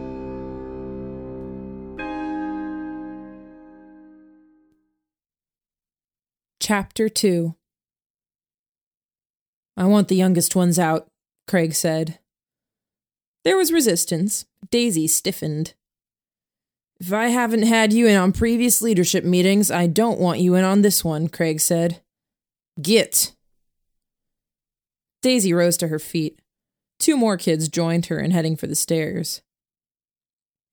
Chapter 6.68 7.08
2 7.08 7.54
I 9.78 9.86
want 9.86 10.08
the 10.08 10.16
youngest 10.16 10.54
ones 10.54 10.78
out, 10.78 11.08
Craig 11.46 11.72
said. 11.72 12.18
There 13.42 13.56
was 13.56 13.72
resistance. 13.72 14.44
Daisy 14.70 15.06
stiffened. 15.06 15.72
If 17.00 17.10
I 17.10 17.28
haven't 17.28 17.62
had 17.62 17.94
you 17.94 18.06
in 18.06 18.16
on 18.16 18.32
previous 18.32 18.82
leadership 18.82 19.24
meetings, 19.24 19.70
I 19.70 19.86
don't 19.86 20.20
want 20.20 20.40
you 20.40 20.56
in 20.56 20.64
on 20.64 20.82
this 20.82 21.02
one, 21.02 21.28
Craig 21.28 21.58
said. 21.60 22.02
Git. 22.82 23.34
Daisy 25.22 25.54
rose 25.54 25.78
to 25.78 25.88
her 25.88 25.98
feet. 25.98 26.38
Two 26.98 27.16
more 27.16 27.38
kids 27.38 27.70
joined 27.70 28.04
her 28.06 28.20
in 28.20 28.32
heading 28.32 28.58
for 28.58 28.66
the 28.66 28.74
stairs. 28.74 29.40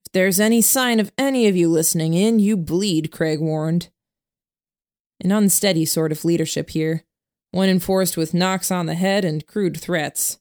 If 0.06 0.12
there's 0.12 0.42
any 0.42 0.62
sign 0.62 1.00
of 1.00 1.14
any 1.18 1.48
of 1.48 1.56
you 1.56 1.70
listening 1.70 2.16
in, 2.16 2.40
you 2.40 2.58
bleed, 2.58 3.14
Craig 3.14 3.40
warned. 3.40 3.88
An 5.22 5.32
unsteady 5.32 5.86
sort 5.86 6.12
of 6.12 6.26
leadership 6.26 6.72
here, 6.72 7.04
one 7.52 7.70
enforced 7.70 8.18
with 8.18 8.34
knocks 8.34 8.70
on 8.70 8.86
the 8.86 8.96
head 8.96 9.24
and 9.24 9.48
crude 9.48 9.80
threats. 9.80 10.40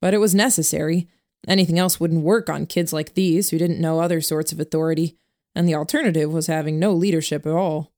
But 0.00 0.12
it 0.14 0.18
was 0.18 0.34
necessary. 0.34 1.08
Anything 1.48 1.78
else 1.78 1.98
wouldn't 1.98 2.22
work 2.22 2.50
on 2.50 2.66
kids 2.66 2.92
like 2.92 3.14
these 3.14 3.50
who 3.50 3.58
didn't 3.58 3.80
know 3.80 4.00
other 4.00 4.20
sorts 4.20 4.52
of 4.52 4.60
authority, 4.60 5.16
and 5.54 5.68
the 5.68 5.74
alternative 5.74 6.32
was 6.32 6.46
having 6.46 6.78
no 6.78 6.92
leadership 6.92 7.46
at 7.46 7.52
all. 7.52 7.92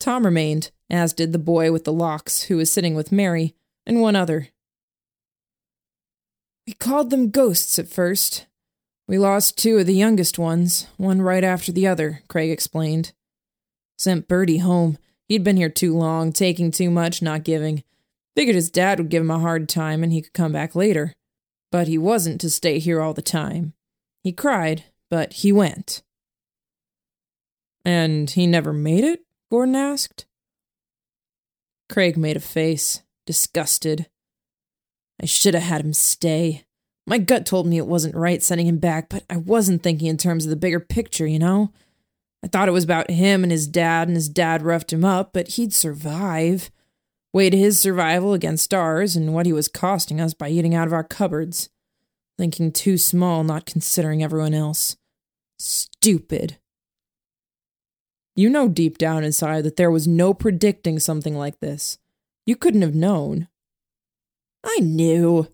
Tom 0.00 0.24
remained, 0.24 0.70
as 0.88 1.12
did 1.12 1.32
the 1.32 1.38
boy 1.38 1.72
with 1.72 1.84
the 1.84 1.92
locks 1.92 2.44
who 2.44 2.56
was 2.56 2.72
sitting 2.72 2.94
with 2.94 3.12
Mary 3.12 3.54
and 3.86 4.00
one 4.00 4.16
other. 4.16 4.48
We 6.66 6.74
called 6.74 7.10
them 7.10 7.30
ghosts 7.30 7.78
at 7.78 7.88
first. 7.88 8.46
We 9.06 9.18
lost 9.18 9.56
two 9.56 9.78
of 9.78 9.86
the 9.86 9.94
youngest 9.94 10.38
ones, 10.38 10.86
one 10.98 11.22
right 11.22 11.42
after 11.42 11.72
the 11.72 11.86
other, 11.86 12.22
Craig 12.28 12.50
explained. 12.50 13.12
Sent 13.98 14.28
Bertie 14.28 14.58
home. 14.58 14.96
He'd 15.26 15.44
been 15.44 15.56
here 15.56 15.68
too 15.68 15.96
long, 15.96 16.32
taking 16.32 16.70
too 16.70 16.90
much, 16.90 17.20
not 17.20 17.44
giving. 17.44 17.82
Figured 18.36 18.54
his 18.54 18.70
dad 18.70 18.98
would 18.98 19.08
give 19.08 19.22
him 19.22 19.30
a 19.30 19.40
hard 19.40 19.68
time 19.68 20.02
and 20.02 20.12
he 20.12 20.22
could 20.22 20.32
come 20.32 20.52
back 20.52 20.74
later. 20.74 21.12
But 21.70 21.88
he 21.88 21.98
wasn't 21.98 22.40
to 22.40 22.50
stay 22.50 22.78
here 22.78 23.00
all 23.00 23.12
the 23.12 23.20
time. 23.20 23.74
He 24.22 24.32
cried, 24.32 24.84
but 25.10 25.32
he 25.34 25.52
went. 25.52 26.02
And 27.84 28.30
he 28.30 28.46
never 28.46 28.72
made 28.72 29.04
it? 29.04 29.20
Gordon 29.50 29.74
asked. 29.74 30.26
Craig 31.88 32.16
made 32.16 32.36
a 32.36 32.40
face, 32.40 33.02
disgusted. 33.26 34.06
I 35.20 35.26
should 35.26 35.54
have 35.54 35.62
had 35.64 35.80
him 35.80 35.92
stay. 35.92 36.64
My 37.06 37.18
gut 37.18 37.46
told 37.46 37.66
me 37.66 37.78
it 37.78 37.86
wasn't 37.86 38.14
right 38.14 38.42
sending 38.42 38.66
him 38.66 38.78
back, 38.78 39.08
but 39.08 39.24
I 39.28 39.38
wasn't 39.38 39.82
thinking 39.82 40.06
in 40.08 40.18
terms 40.18 40.44
of 40.44 40.50
the 40.50 40.56
bigger 40.56 40.80
picture, 40.80 41.26
you 41.26 41.38
know? 41.38 41.72
I 42.42 42.46
thought 42.46 42.68
it 42.68 42.72
was 42.72 42.84
about 42.84 43.10
him 43.10 43.42
and 43.42 43.50
his 43.50 43.66
dad, 43.66 44.08
and 44.08 44.16
his 44.16 44.28
dad 44.28 44.62
roughed 44.62 44.92
him 44.92 45.04
up, 45.04 45.32
but 45.32 45.48
he'd 45.48 45.72
survive. 45.72 46.70
Weighed 47.32 47.52
his 47.52 47.80
survival 47.80 48.32
against 48.32 48.72
ours 48.72 49.14
and 49.14 49.34
what 49.34 49.46
he 49.46 49.52
was 49.52 49.68
costing 49.68 50.20
us 50.20 50.34
by 50.34 50.48
eating 50.48 50.74
out 50.74 50.86
of 50.86 50.92
our 50.92 51.04
cupboards. 51.04 51.68
Thinking 52.38 52.72
too 52.72 52.96
small, 52.96 53.44
not 53.44 53.66
considering 53.66 54.22
everyone 54.22 54.54
else. 54.54 54.96
Stupid. 55.58 56.58
You 58.36 58.48
know 58.48 58.68
deep 58.68 58.98
down 58.98 59.24
inside 59.24 59.64
that 59.64 59.76
there 59.76 59.90
was 59.90 60.06
no 60.06 60.32
predicting 60.32 61.00
something 61.00 61.36
like 61.36 61.58
this. 61.58 61.98
You 62.46 62.54
couldn't 62.54 62.82
have 62.82 62.94
known. 62.94 63.48
I 64.64 64.78
knew. 64.78 65.48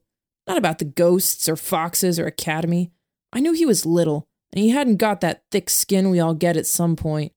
Not 0.46 0.58
about 0.58 0.78
the 0.78 0.84
ghosts 0.84 1.48
or 1.48 1.56
foxes 1.56 2.18
or 2.18 2.26
academy. 2.26 2.92
I 3.32 3.40
knew 3.40 3.52
he 3.52 3.64
was 3.66 3.86
little, 3.86 4.28
and 4.54 4.62
he 4.62 4.70
hadn't 4.70 4.96
got 4.96 5.20
that 5.20 5.42
thick 5.50 5.68
skin 5.68 6.10
we 6.10 6.20
all 6.20 6.32
get 6.32 6.56
at 6.56 6.64
some 6.64 6.94
point. 6.94 7.32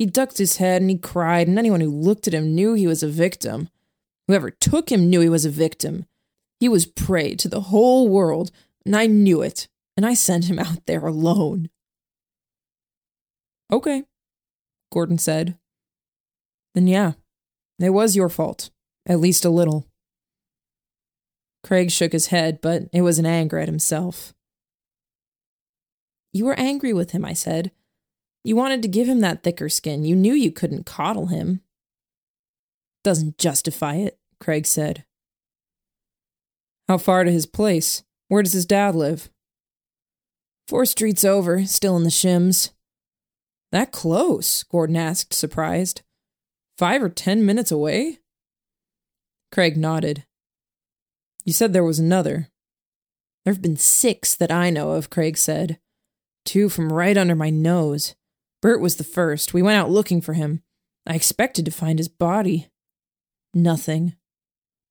He 0.00 0.04
ducked 0.04 0.38
his 0.38 0.56
head 0.56 0.82
and 0.82 0.90
he 0.90 0.98
cried, 0.98 1.46
and 1.46 1.56
anyone 1.56 1.80
who 1.80 1.90
looked 1.90 2.26
at 2.26 2.34
him 2.34 2.56
knew 2.56 2.74
he 2.74 2.88
was 2.88 3.04
a 3.04 3.08
victim. 3.08 3.68
Whoever 4.26 4.50
took 4.50 4.90
him 4.90 5.08
knew 5.08 5.20
he 5.20 5.28
was 5.28 5.44
a 5.44 5.50
victim. 5.50 6.06
He 6.58 6.68
was 6.68 6.86
prey 6.86 7.36
to 7.36 7.48
the 7.48 7.60
whole 7.60 8.08
world, 8.08 8.50
and 8.84 8.96
I 8.96 9.06
knew 9.06 9.42
it, 9.42 9.68
and 9.96 10.04
I 10.04 10.14
sent 10.14 10.46
him 10.46 10.58
out 10.58 10.86
there 10.86 11.06
alone. 11.06 11.70
Okay, 13.72 14.02
Gordon 14.90 15.18
said. 15.18 15.56
Then 16.74 16.88
yeah, 16.88 17.12
it 17.78 17.90
was 17.90 18.16
your 18.16 18.28
fault, 18.28 18.70
at 19.06 19.20
least 19.20 19.44
a 19.44 19.50
little. 19.50 19.86
Craig 21.62 21.92
shook 21.92 22.10
his 22.10 22.28
head, 22.28 22.60
but 22.60 22.84
it 22.92 23.02
was 23.02 23.20
an 23.20 23.26
anger 23.26 23.58
at 23.58 23.68
himself. 23.68 24.34
You 26.32 26.44
were 26.44 26.58
angry 26.58 26.92
with 26.92 27.10
him, 27.10 27.24
I 27.24 27.32
said. 27.32 27.72
You 28.44 28.56
wanted 28.56 28.82
to 28.82 28.88
give 28.88 29.08
him 29.08 29.20
that 29.20 29.42
thicker 29.42 29.68
skin. 29.68 30.04
You 30.04 30.16
knew 30.16 30.32
you 30.32 30.50
couldn't 30.50 30.86
coddle 30.86 31.26
him. 31.26 31.60
Doesn't 33.02 33.38
justify 33.38 33.96
it, 33.96 34.18
Craig 34.38 34.66
said. 34.66 35.04
How 36.88 36.98
far 36.98 37.24
to 37.24 37.30
his 37.30 37.46
place? 37.46 38.02
Where 38.28 38.42
does 38.42 38.52
his 38.52 38.66
dad 38.66 38.94
live? 38.94 39.30
Four 40.68 40.86
streets 40.86 41.24
over, 41.24 41.64
still 41.64 41.96
in 41.96 42.04
the 42.04 42.10
shims. 42.10 42.70
That 43.72 43.92
close? 43.92 44.62
Gordon 44.64 44.96
asked, 44.96 45.32
surprised. 45.32 46.02
Five 46.78 47.02
or 47.02 47.08
ten 47.08 47.44
minutes 47.44 47.70
away? 47.70 48.18
Craig 49.52 49.76
nodded. 49.76 50.24
You 51.44 51.52
said 51.52 51.72
there 51.72 51.84
was 51.84 51.98
another. 51.98 52.48
There 53.44 53.52
have 53.52 53.62
been 53.62 53.76
six 53.76 54.34
that 54.36 54.52
I 54.52 54.70
know 54.70 54.92
of, 54.92 55.10
Craig 55.10 55.36
said. 55.36 55.78
Two 56.50 56.68
from 56.68 56.92
right 56.92 57.16
under 57.16 57.36
my 57.36 57.48
nose. 57.48 58.16
Bert 58.60 58.80
was 58.80 58.96
the 58.96 59.04
first. 59.04 59.54
We 59.54 59.62
went 59.62 59.78
out 59.78 59.88
looking 59.88 60.20
for 60.20 60.32
him. 60.32 60.64
I 61.06 61.14
expected 61.14 61.64
to 61.64 61.70
find 61.70 62.00
his 62.00 62.08
body. 62.08 62.66
Nothing. 63.54 64.16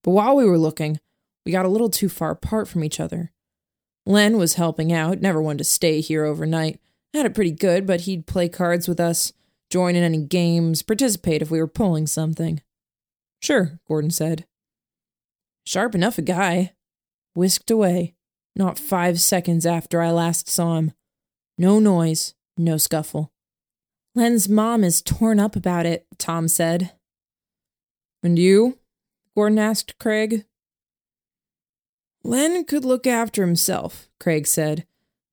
But 0.01 0.11
while 0.11 0.37
we 0.37 0.45
were 0.45 0.57
looking, 0.57 1.01
we 1.45 1.51
got 1.51 1.65
a 1.65 1.67
little 1.67 1.89
too 1.89 2.07
far 2.07 2.31
apart 2.31 2.69
from 2.69 2.85
each 2.85 2.97
other. 2.97 3.33
Len 4.05 4.37
was 4.37 4.53
helping 4.53 4.93
out, 4.93 5.19
never 5.19 5.41
wanted 5.41 5.57
to 5.57 5.63
stay 5.65 5.99
here 5.99 6.23
overnight. 6.23 6.79
Had 7.13 7.25
it 7.25 7.35
pretty 7.35 7.51
good, 7.51 7.85
but 7.85 8.01
he'd 8.01 8.25
play 8.25 8.47
cards 8.47 8.87
with 8.87 9.01
us, 9.01 9.33
join 9.69 9.97
in 9.97 10.03
any 10.03 10.23
games, 10.23 10.81
participate 10.81 11.41
if 11.41 11.51
we 11.51 11.59
were 11.59 11.67
pulling 11.67 12.07
something. 12.07 12.61
Sure, 13.41 13.81
Gordon 13.85 14.11
said. 14.11 14.45
Sharp 15.65 15.93
enough 15.93 16.17
a 16.17 16.21
guy. 16.21 16.71
Whisked 17.35 17.69
away, 17.69 18.15
not 18.55 18.79
five 18.79 19.19
seconds 19.19 19.65
after 19.65 20.01
I 20.01 20.11
last 20.11 20.47
saw 20.47 20.77
him. 20.77 20.93
No 21.59 21.77
noise, 21.77 22.35
no 22.57 22.77
scuffle. 22.77 23.33
Len's 24.15 24.47
mom 24.47 24.81
is 24.81 25.01
torn 25.01 25.41
up 25.41 25.57
about 25.57 25.85
it, 25.85 26.07
Tom 26.17 26.47
said. 26.47 26.93
And 28.23 28.39
you? 28.39 28.79
Gordon 29.35 29.59
asked 29.59 29.99
Craig. 29.99 30.45
Len 32.23 32.63
could 32.63 32.85
look 32.85 33.05
after 33.05 33.45
himself, 33.45 34.07
Craig 34.21 34.47
said, 34.47 34.85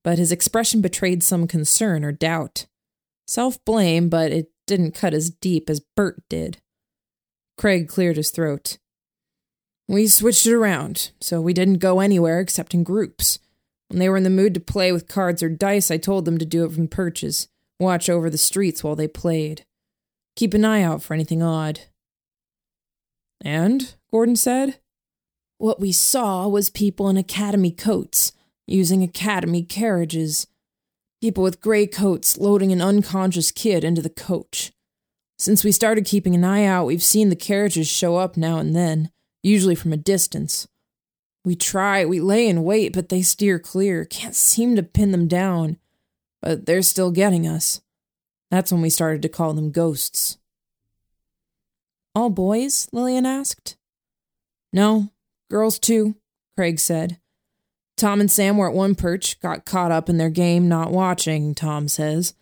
but 0.03 0.19
his 0.19 0.33
expression 0.33 0.81
betrayed 0.81 1.23
some 1.23 1.47
concern 1.47 2.05
or 2.05 2.11
doubt. 2.11 2.67
Self 3.29 3.65
blame, 3.65 4.09
but 4.09 4.33
it 4.33 4.51
didn't 4.67 4.95
cut 4.95 5.15
as 5.15 5.31
deep 5.31 5.71
as 5.71 5.81
Bert 5.95 6.25
did. 6.29 6.59
Craig 7.57 7.89
cleared 7.89 8.17
his 8.17 8.33
throat. 8.33 8.79
We 9.87 10.09
switched 10.09 10.45
it 10.47 10.55
around, 10.55 11.13
so 11.21 11.41
we 11.41 11.53
didn't 11.53 11.79
go 11.79 12.01
anywhere 12.01 12.41
except 12.41 12.75
in 12.75 12.83
groups. 12.83 13.39
When 13.89 13.99
they 13.99 14.09
were 14.09 14.17
in 14.17 14.25
the 14.25 14.31
mood 14.31 14.55
to 14.55 14.61
play 14.61 14.93
with 14.93 15.09
cards 15.09 15.43
or 15.43 15.49
dice, 15.49 15.91
I 15.91 15.97
told 15.97 16.25
them 16.25 16.39
to 16.39 16.45
do 16.45 16.65
it 16.65 16.73
from 16.73 16.89
perches, 16.89 17.49
watch 17.79 18.11
over 18.11 18.29
the 18.29 18.39
streets 18.39 18.83
while 18.83 18.97
they 18.97 19.09
played. 19.09 19.65
Keep 20.35 20.55
an 20.55 20.65
eye 20.65 20.83
out 20.83 21.03
for 21.03 21.15
anything 21.15 21.43
odd. 21.43 21.81
And? 23.41 23.95
Gordon 24.11 24.37
said. 24.37 24.81
What 25.59 25.81
we 25.81 25.93
saw 25.93 26.49
was 26.49 26.69
people 26.69 27.09
in 27.09 27.17
academy 27.17 27.71
coats, 27.71 28.33
using 28.67 29.03
academy 29.03 29.63
carriages. 29.63 30.47
People 31.23 31.43
with 31.43 31.63
gray 31.63 31.87
coats 31.87 32.37
loading 32.37 32.73
an 32.73 32.83
unconscious 32.83 33.51
kid 33.51 33.85
into 33.85 34.03
the 34.03 34.11
coach. 34.11 34.73
Since 35.39 35.65
we 35.65 35.73
started 35.73 36.05
keeping 36.05 36.35
an 36.35 36.45
eye 36.45 36.65
out, 36.65 36.87
we've 36.87 37.03
seen 37.03 37.29
the 37.29 37.37
carriages 37.37 37.89
show 37.89 38.17
up 38.17 38.37
now 38.37 38.59
and 38.59 38.75
then, 38.75 39.11
usually 39.43 39.75
from 39.75 39.93
a 39.93 39.99
distance. 39.99 40.67
We 41.47 41.55
try, 41.55 42.05
we 42.05 42.19
lay 42.19 42.49
in 42.49 42.65
wait, 42.65 42.93
but 42.93 43.09
they 43.09 43.23
steer 43.23 43.61
clear. 43.61 44.05
Can't 44.05 44.35
seem 44.35 44.75
to 44.75 44.83
pin 44.83 45.13
them 45.13 45.29
down. 45.29 45.77
But 46.43 46.67
they're 46.67 46.83
still 46.83 47.13
getting 47.13 47.47
us. 47.47 47.81
That's 48.51 48.73
when 48.73 48.83
we 48.83 48.91
started 48.91 49.23
to 49.23 49.29
call 49.29 49.55
them 49.55 49.71
ghosts. 49.71 50.39
all 52.17 52.31
boys? 52.31 52.89
Lillian 52.91 53.25
asked. 53.25 53.77
No, 54.73 55.13
girls 55.49 55.79
too, 55.79 56.17
Craig 56.57 56.81
said. 56.81 57.21
Tom 57.97 58.21
and 58.21 58.31
Sam 58.31 58.57
were 58.57 58.69
at 58.69 58.75
one 58.75 58.97
perch, 58.97 59.39
got 59.41 59.65
caught 59.65 59.93
up 59.93 60.09
in 60.09 60.19
their 60.19 60.31
game, 60.31 60.69
not 60.69 60.91
watching, 60.91 61.55
Tom 61.55 61.87
says. 61.87 62.35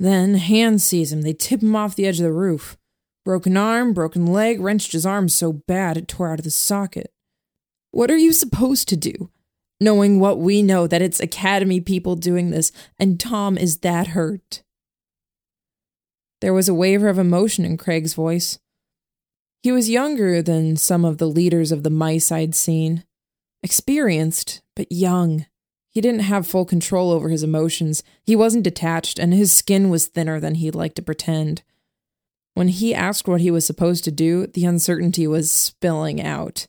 Then 0.00 0.34
Hans 0.34 0.82
sees 0.84 1.12
him. 1.12 1.22
They 1.22 1.32
tip 1.32 1.62
him 1.62 1.76
off 1.76 1.94
the 1.94 2.06
edge 2.06 2.18
of 2.18 2.24
the 2.24 2.32
roof. 2.32 2.76
Broken 3.24 3.56
arm, 3.56 3.92
broken 3.92 4.26
leg, 4.26 4.60
wrenched 4.60 4.90
his 4.90 5.06
arm 5.06 5.28
so 5.28 5.52
bad 5.52 5.96
it 5.96 6.08
tore 6.08 6.32
out 6.32 6.40
of 6.40 6.44
the 6.44 6.50
socket. 6.50 7.12
What 7.92 8.10
are 8.10 8.16
you 8.16 8.32
supposed 8.32 8.88
to 8.88 8.96
do? 8.96 9.30
Knowing 9.78 10.18
what 10.18 10.38
we 10.38 10.62
know 10.62 10.86
that 10.86 11.02
it's 11.02 11.20
Academy 11.20 11.80
people 11.80 12.16
doing 12.16 12.50
this, 12.50 12.72
and 12.98 13.20
Tom 13.20 13.58
is 13.58 13.78
that 13.78 14.08
hurt. 14.08 14.62
There 16.40 16.54
was 16.54 16.68
a 16.68 16.74
waver 16.74 17.08
of 17.08 17.18
emotion 17.18 17.64
in 17.64 17.76
Craig's 17.76 18.14
voice. 18.14 18.58
He 19.62 19.70
was 19.70 19.90
younger 19.90 20.42
than 20.42 20.76
some 20.76 21.04
of 21.04 21.18
the 21.18 21.28
leaders 21.28 21.70
of 21.70 21.82
the 21.82 21.90
mice 21.90 22.32
I'd 22.32 22.54
seen. 22.54 23.04
Experienced, 23.62 24.62
but 24.74 24.90
young. 24.90 25.46
He 25.90 26.00
didn't 26.00 26.20
have 26.20 26.46
full 26.46 26.64
control 26.64 27.10
over 27.10 27.28
his 27.28 27.42
emotions. 27.42 28.02
He 28.24 28.34
wasn't 28.34 28.64
detached, 28.64 29.18
and 29.18 29.34
his 29.34 29.52
skin 29.52 29.90
was 29.90 30.06
thinner 30.06 30.40
than 30.40 30.54
he'd 30.56 30.74
like 30.74 30.94
to 30.94 31.02
pretend. 31.02 31.62
When 32.54 32.68
he 32.68 32.94
asked 32.94 33.28
what 33.28 33.42
he 33.42 33.50
was 33.50 33.66
supposed 33.66 34.02
to 34.04 34.10
do, 34.10 34.46
the 34.46 34.64
uncertainty 34.64 35.26
was 35.26 35.52
spilling 35.52 36.22
out. 36.22 36.66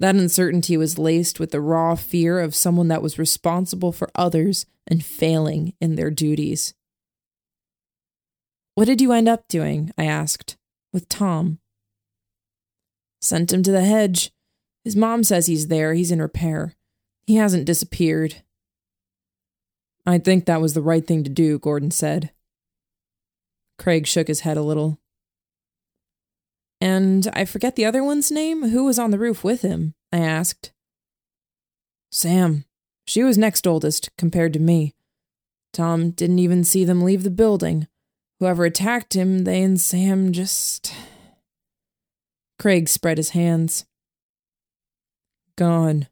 That 0.00 0.16
uncertainty 0.16 0.76
was 0.76 0.98
laced 0.98 1.38
with 1.38 1.50
the 1.50 1.60
raw 1.60 1.94
fear 1.94 2.40
of 2.40 2.54
someone 2.54 2.88
that 2.88 3.02
was 3.02 3.18
responsible 3.18 3.92
for 3.92 4.10
others 4.14 4.66
and 4.86 5.04
failing 5.04 5.74
in 5.80 5.94
their 5.94 6.10
duties. 6.10 6.74
What 8.74 8.86
did 8.86 9.00
you 9.00 9.12
end 9.12 9.28
up 9.28 9.46
doing? 9.48 9.92
I 9.96 10.04
asked. 10.04 10.56
With 10.92 11.08
Tom. 11.08 11.58
Sent 13.20 13.52
him 13.52 13.62
to 13.62 13.70
the 13.72 13.84
hedge. 13.84 14.32
His 14.84 14.96
mom 14.96 15.24
says 15.24 15.46
he's 15.46 15.68
there. 15.68 15.94
He's 15.94 16.10
in 16.10 16.20
repair. 16.20 16.74
He 17.26 17.36
hasn't 17.36 17.64
disappeared. 17.64 18.42
I 20.04 20.18
think 20.18 20.44
that 20.44 20.60
was 20.60 20.74
the 20.74 20.82
right 20.82 21.06
thing 21.06 21.24
to 21.24 21.30
do, 21.30 21.58
Gordon 21.58 21.90
said. 21.90 22.32
Craig 23.78 24.06
shook 24.06 24.28
his 24.28 24.40
head 24.40 24.56
a 24.56 24.62
little. 24.62 24.98
And 26.84 27.26
I 27.32 27.46
forget 27.46 27.76
the 27.76 27.86
other 27.86 28.04
one's 28.04 28.30
name. 28.30 28.68
Who 28.68 28.84
was 28.84 28.98
on 28.98 29.10
the 29.10 29.18
roof 29.18 29.42
with 29.42 29.62
him? 29.62 29.94
I 30.12 30.18
asked. 30.18 30.70
Sam. 32.12 32.66
She 33.06 33.22
was 33.22 33.38
next 33.38 33.66
oldest, 33.66 34.10
compared 34.18 34.52
to 34.52 34.58
me. 34.58 34.92
Tom 35.72 36.10
didn't 36.10 36.40
even 36.40 36.62
see 36.62 36.84
them 36.84 37.00
leave 37.00 37.22
the 37.22 37.30
building. 37.30 37.86
Whoever 38.38 38.66
attacked 38.66 39.16
him, 39.16 39.44
they 39.44 39.62
and 39.62 39.80
Sam 39.80 40.30
just. 40.30 40.92
Craig 42.58 42.90
spread 42.90 43.16
his 43.16 43.30
hands. 43.30 43.86
Gone. 45.56 46.08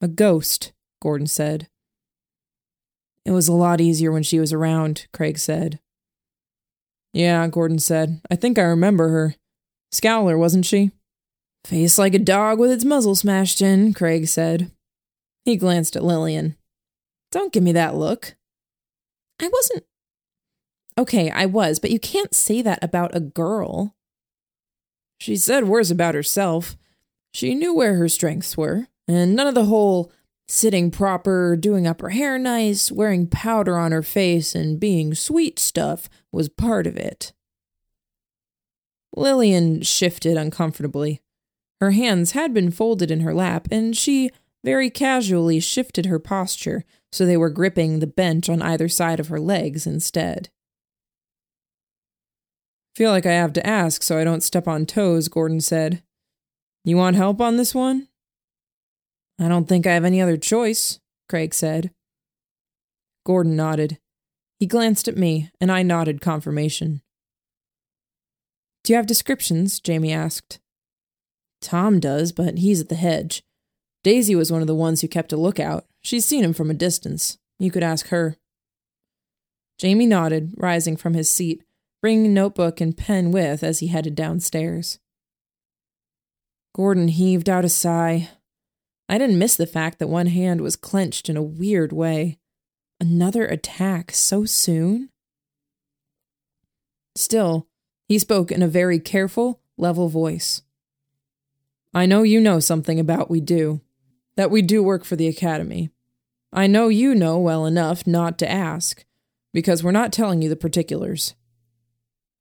A 0.00 0.06
ghost, 0.06 0.70
Gordon 1.02 1.26
said. 1.26 1.68
It 3.24 3.32
was 3.32 3.48
a 3.48 3.52
lot 3.52 3.80
easier 3.80 4.12
when 4.12 4.22
she 4.22 4.38
was 4.38 4.52
around, 4.52 5.08
Craig 5.12 5.40
said. 5.40 5.80
Yeah, 7.12 7.48
Gordon 7.48 7.80
said. 7.80 8.20
I 8.30 8.36
think 8.36 8.60
I 8.60 8.62
remember 8.62 9.08
her. 9.08 9.34
Scowler, 9.92 10.38
wasn't 10.38 10.66
she? 10.66 10.90
Face 11.64 11.98
like 11.98 12.14
a 12.14 12.18
dog 12.18 12.58
with 12.58 12.70
its 12.70 12.84
muzzle 12.84 13.14
smashed 13.14 13.60
in, 13.60 13.92
Craig 13.92 14.28
said. 14.28 14.70
He 15.44 15.56
glanced 15.56 15.96
at 15.96 16.04
Lillian. 16.04 16.56
Don't 17.30 17.52
give 17.52 17.62
me 17.62 17.72
that 17.72 17.94
look. 17.94 18.36
I 19.40 19.48
wasn't 19.48 19.84
Okay, 20.98 21.30
I 21.30 21.46
was, 21.46 21.78
but 21.78 21.92
you 21.92 22.00
can't 22.00 22.34
say 22.34 22.60
that 22.60 22.82
about 22.82 23.14
a 23.14 23.20
girl. 23.20 23.94
She 25.20 25.36
said 25.36 25.68
worse 25.68 25.92
about 25.92 26.16
herself. 26.16 26.76
She 27.32 27.54
knew 27.54 27.72
where 27.72 27.94
her 27.94 28.08
strengths 28.08 28.56
were, 28.56 28.88
and 29.06 29.36
none 29.36 29.46
of 29.46 29.54
the 29.54 29.66
whole 29.66 30.10
sitting 30.48 30.90
proper, 30.90 31.56
doing 31.56 31.86
up 31.86 32.00
her 32.00 32.08
hair 32.08 32.36
nice, 32.36 32.90
wearing 32.90 33.28
powder 33.28 33.78
on 33.78 33.92
her 33.92 34.02
face, 34.02 34.56
and 34.56 34.80
being 34.80 35.14
sweet 35.14 35.60
stuff 35.60 36.08
was 36.32 36.48
part 36.48 36.86
of 36.86 36.96
it. 36.96 37.32
Lillian 39.16 39.82
shifted 39.82 40.36
uncomfortably. 40.36 41.20
Her 41.80 41.92
hands 41.92 42.32
had 42.32 42.52
been 42.52 42.70
folded 42.70 43.10
in 43.10 43.20
her 43.20 43.34
lap, 43.34 43.68
and 43.70 43.96
she 43.96 44.30
very 44.64 44.90
casually 44.90 45.60
shifted 45.60 46.06
her 46.06 46.18
posture 46.18 46.84
so 47.12 47.24
they 47.24 47.36
were 47.36 47.50
gripping 47.50 48.00
the 48.00 48.06
bench 48.06 48.48
on 48.48 48.60
either 48.60 48.88
side 48.88 49.20
of 49.20 49.28
her 49.28 49.40
legs 49.40 49.86
instead. 49.86 50.50
Feel 52.94 53.10
like 53.10 53.26
I 53.26 53.32
have 53.32 53.52
to 53.54 53.66
ask 53.66 54.02
so 54.02 54.18
I 54.18 54.24
don't 54.24 54.42
step 54.42 54.66
on 54.66 54.84
toes, 54.84 55.28
Gordon 55.28 55.60
said. 55.60 56.02
You 56.84 56.96
want 56.96 57.16
help 57.16 57.40
on 57.40 57.56
this 57.56 57.74
one? 57.74 58.08
I 59.38 59.46
don't 59.46 59.68
think 59.68 59.86
I 59.86 59.94
have 59.94 60.04
any 60.04 60.20
other 60.20 60.36
choice, 60.36 60.98
Craig 61.28 61.54
said. 61.54 61.92
Gordon 63.24 63.54
nodded. 63.54 63.98
He 64.58 64.66
glanced 64.66 65.06
at 65.06 65.16
me, 65.16 65.50
and 65.60 65.70
I 65.70 65.82
nodded 65.82 66.20
confirmation. 66.20 67.02
Do 68.88 68.94
you 68.94 68.96
have 68.96 69.06
descriptions? 69.06 69.80
Jamie 69.80 70.14
asked. 70.14 70.60
Tom 71.60 72.00
does, 72.00 72.32
but 72.32 72.56
he's 72.56 72.80
at 72.80 72.88
the 72.88 72.94
hedge. 72.94 73.42
Daisy 74.02 74.34
was 74.34 74.50
one 74.50 74.62
of 74.62 74.66
the 74.66 74.74
ones 74.74 75.02
who 75.02 75.08
kept 75.08 75.30
a 75.30 75.36
lookout. 75.36 75.84
She's 76.00 76.24
seen 76.24 76.42
him 76.42 76.54
from 76.54 76.70
a 76.70 76.74
distance. 76.74 77.36
You 77.58 77.70
could 77.70 77.82
ask 77.82 78.08
her. 78.08 78.38
Jamie 79.76 80.06
nodded, 80.06 80.54
rising 80.56 80.96
from 80.96 81.12
his 81.12 81.30
seat 81.30 81.64
bringing 82.00 82.32
notebook 82.32 82.80
and 82.80 82.96
pen 82.96 83.30
with 83.30 83.62
as 83.62 83.80
he 83.80 83.88
headed 83.88 84.14
downstairs. 84.14 84.98
Gordon 86.74 87.08
heaved 87.08 87.50
out 87.50 87.66
a 87.66 87.68
sigh. 87.68 88.30
I 89.06 89.18
didn't 89.18 89.38
miss 89.38 89.54
the 89.54 89.66
fact 89.66 89.98
that 89.98 90.08
one 90.08 90.28
hand 90.28 90.62
was 90.62 90.76
clenched 90.76 91.28
in 91.28 91.36
a 91.36 91.42
weird 91.42 91.92
way. 91.92 92.38
Another 92.98 93.44
attack 93.44 94.12
so 94.12 94.46
soon? 94.46 95.10
Still, 97.14 97.66
he 98.08 98.18
spoke 98.18 98.50
in 98.50 98.62
a 98.62 98.68
very 98.68 98.98
careful, 98.98 99.60
level 99.76 100.08
voice. 100.08 100.62
I 101.92 102.06
know 102.06 102.22
you 102.22 102.40
know 102.40 102.58
something 102.58 102.98
about 102.98 103.30
we 103.30 103.40
do, 103.40 103.82
that 104.36 104.50
we 104.50 104.62
do 104.62 104.82
work 104.82 105.04
for 105.04 105.14
the 105.14 105.28
Academy. 105.28 105.90
I 106.52 106.66
know 106.66 106.88
you 106.88 107.14
know 107.14 107.38
well 107.38 107.66
enough 107.66 108.06
not 108.06 108.38
to 108.38 108.50
ask, 108.50 109.04
because 109.52 109.84
we're 109.84 109.92
not 109.92 110.12
telling 110.12 110.40
you 110.40 110.48
the 110.48 110.56
particulars. 110.56 111.34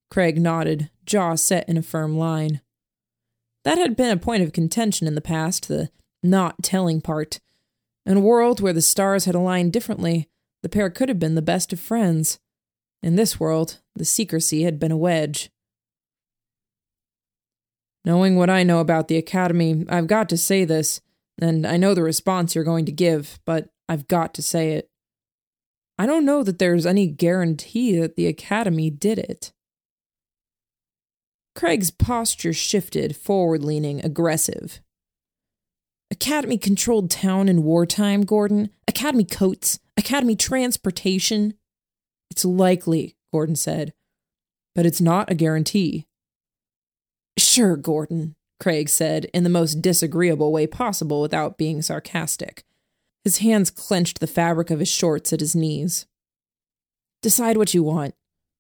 Craig 0.09 0.39
nodded, 0.39 0.89
jaw 1.05 1.35
set 1.35 1.67
in 1.67 1.75
a 1.75 1.81
firm 1.81 2.17
line. 2.17 2.61
That 3.65 3.77
had 3.77 3.97
been 3.97 4.11
a 4.11 4.18
point 4.18 4.44
of 4.44 4.53
contention 4.53 5.06
in 5.06 5.15
the 5.15 5.21
past, 5.21 5.68
the 5.68 5.89
not 6.23 6.63
telling 6.63 7.01
part. 7.01 7.42
In 8.06 8.15
a 8.15 8.21
world 8.21 8.61
where 8.61 8.71
the 8.71 8.81
stars 8.81 9.25
had 9.25 9.35
aligned 9.35 9.73
differently, 9.73 10.30
the 10.63 10.69
pair 10.69 10.89
could 10.89 11.09
have 11.09 11.19
been 11.19 11.35
the 11.35 11.42
best 11.42 11.73
of 11.73 11.80
friends. 11.80 12.39
In 13.03 13.18
this 13.18 13.39
world, 13.39 13.80
the 13.95 14.06
secrecy 14.06 14.63
had 14.63 14.80
been 14.80 14.94
a 14.94 14.97
wedge. 14.97 15.49
Knowing 18.07 18.37
what 18.37 18.49
I 18.49 18.64
know 18.64 18.80
about 18.80 19.09
the 19.09 19.18
Academy, 19.18 19.85
I've 19.90 20.07
got 20.07 20.30
to 20.30 20.37
say 20.37 20.64
this, 20.64 21.02
and 21.42 21.68
I 21.68 21.76
know 21.76 21.94
the 21.94 22.04
response 22.04 22.56
you're 22.56 22.64
going 22.64 22.85
to 22.85 22.92
give, 22.94 23.37
but 23.45 23.68
I've 23.90 24.07
got 24.07 24.33
to 24.35 24.42
say 24.42 24.71
it. 24.71 24.90
I 25.99 26.06
don't 26.06 26.23
know 26.23 26.42
that 26.42 26.57
there's 26.57 26.85
any 26.85 27.07
guarantee 27.07 27.99
that 27.99 28.16
the 28.16 28.28
Academy 28.28 28.90
did 28.90 29.19
it. 29.19 29.52
Craig's 31.54 31.92
posture 31.92 32.54
shifted, 32.54 33.18
forward 33.18 33.61
leaning, 33.61 33.99
aggressive. 34.06 34.80
Academy 36.09 36.57
controlled 36.57 37.11
town 37.11 37.49
in 37.49 37.64
wartime, 37.64 38.21
Gordon. 38.21 38.69
Academy 38.87 39.26
coats, 39.26 39.80
Academy 39.97 40.37
transportation. 40.37 41.56
It's 42.31 42.45
likely, 42.45 43.18
Gordon 43.33 43.57
said, 43.57 43.94
but 44.73 44.85
it's 44.85 45.02
not 45.02 45.30
a 45.30 45.35
guarantee. 45.35 46.07
Sure, 47.37 47.75
Gordon, 47.75 48.35
Craig 48.59 48.89
said 48.89 49.25
in 49.33 49.44
the 49.44 49.49
most 49.49 49.81
disagreeable 49.81 50.51
way 50.51 50.67
possible 50.67 51.21
without 51.21 51.57
being 51.57 51.81
sarcastic. 51.81 52.63
His 53.23 53.39
hands 53.39 53.69
clenched 53.69 54.19
the 54.19 54.27
fabric 54.27 54.71
of 54.71 54.79
his 54.79 54.89
shorts 54.89 55.33
at 55.33 55.39
his 55.39 55.56
knees. 55.56 56.06
Decide 57.21 57.57
what 57.57 57.73
you 57.73 57.83
want. 57.83 58.15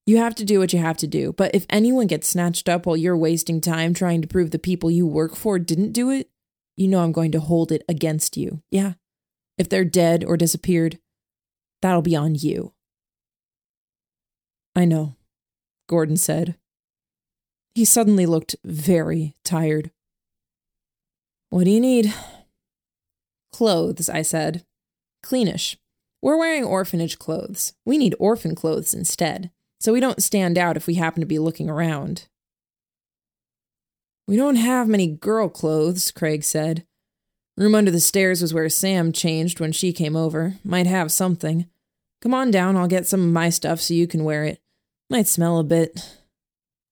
You 0.05 0.17
have 0.17 0.35
to 0.35 0.45
do 0.45 0.59
what 0.59 0.73
you 0.73 0.79
have 0.79 0.97
to 0.97 1.07
do. 1.07 1.33
But 1.33 1.53
if 1.53 1.65
anyone 1.69 2.07
gets 2.07 2.27
snatched 2.27 2.69
up 2.69 2.85
while 2.85 2.97
you're 2.97 3.17
wasting 3.17 3.61
time 3.61 3.93
trying 3.93 4.21
to 4.21 4.27
prove 4.27 4.51
the 4.51 4.59
people 4.59 4.91
you 4.91 5.05
work 5.05 5.35
for 5.35 5.59
didn't 5.59 5.91
do 5.91 6.09
it, 6.09 6.29
you 6.75 6.87
know 6.87 7.03
I'm 7.03 7.11
going 7.11 7.31
to 7.31 7.39
hold 7.39 7.71
it 7.71 7.83
against 7.89 8.37
you. 8.37 8.61
Yeah. 8.71 8.93
If 9.57 9.67
they're 9.67 9.83
dead 9.83 10.23
or 10.23 10.37
disappeared, 10.37 10.99
that'll 11.81 12.01
be 12.01 12.15
on 12.15 12.35
you. 12.35 12.73
I 14.75 14.85
know, 14.85 15.15
Gordon 15.87 16.17
said. 16.17 16.55
He 17.77 17.85
suddenly 17.85 18.25
looked 18.25 18.55
very 18.65 19.35
tired. 19.43 19.91
What 21.51 21.65
do 21.65 21.69
you 21.69 21.79
need? 21.79 22.11
Clothes, 23.51 24.09
I 24.09 24.23
said. 24.23 24.65
Cleanish. 25.23 25.75
We're 26.19 26.39
wearing 26.39 26.63
orphanage 26.63 27.19
clothes. 27.19 27.73
We 27.85 27.99
need 27.99 28.15
orphan 28.17 28.55
clothes 28.55 28.95
instead 28.95 29.51
so 29.79 29.93
we 29.93 29.99
don't 29.99 30.23
stand 30.23 30.57
out 30.57 30.75
if 30.75 30.87
we 30.87 30.95
happen 30.95 31.19
to 31.19 31.27
be 31.27 31.37
looking 31.37 31.69
around. 31.69 32.27
We 34.27 34.37
don't 34.37 34.55
have 34.55 34.87
many 34.87 35.05
girl 35.05 35.47
clothes, 35.47 36.09
Craig 36.09 36.43
said. 36.43 36.83
Room 37.57 37.75
under 37.75 37.91
the 37.91 37.99
stairs 37.99 38.41
was 38.41 38.55
where 38.55 38.69
Sam 38.69 39.11
changed 39.11 39.59
when 39.59 39.71
she 39.71 39.93
came 39.93 40.15
over. 40.15 40.55
Might 40.63 40.87
have 40.87 41.11
something. 41.11 41.67
Come 42.23 42.33
on 42.33 42.49
down, 42.49 42.75
I'll 42.75 42.87
get 42.87 43.05
some 43.05 43.21
of 43.21 43.31
my 43.31 43.49
stuff 43.49 43.79
so 43.81 43.93
you 43.93 44.07
can 44.07 44.23
wear 44.23 44.45
it. 44.45 44.63
Might 45.11 45.27
smell 45.27 45.59
a 45.59 45.63
bit. 45.63 46.16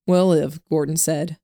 We'll 0.07 0.27
live, 0.27 0.59
Gordon 0.69 0.97
said. 0.97 1.37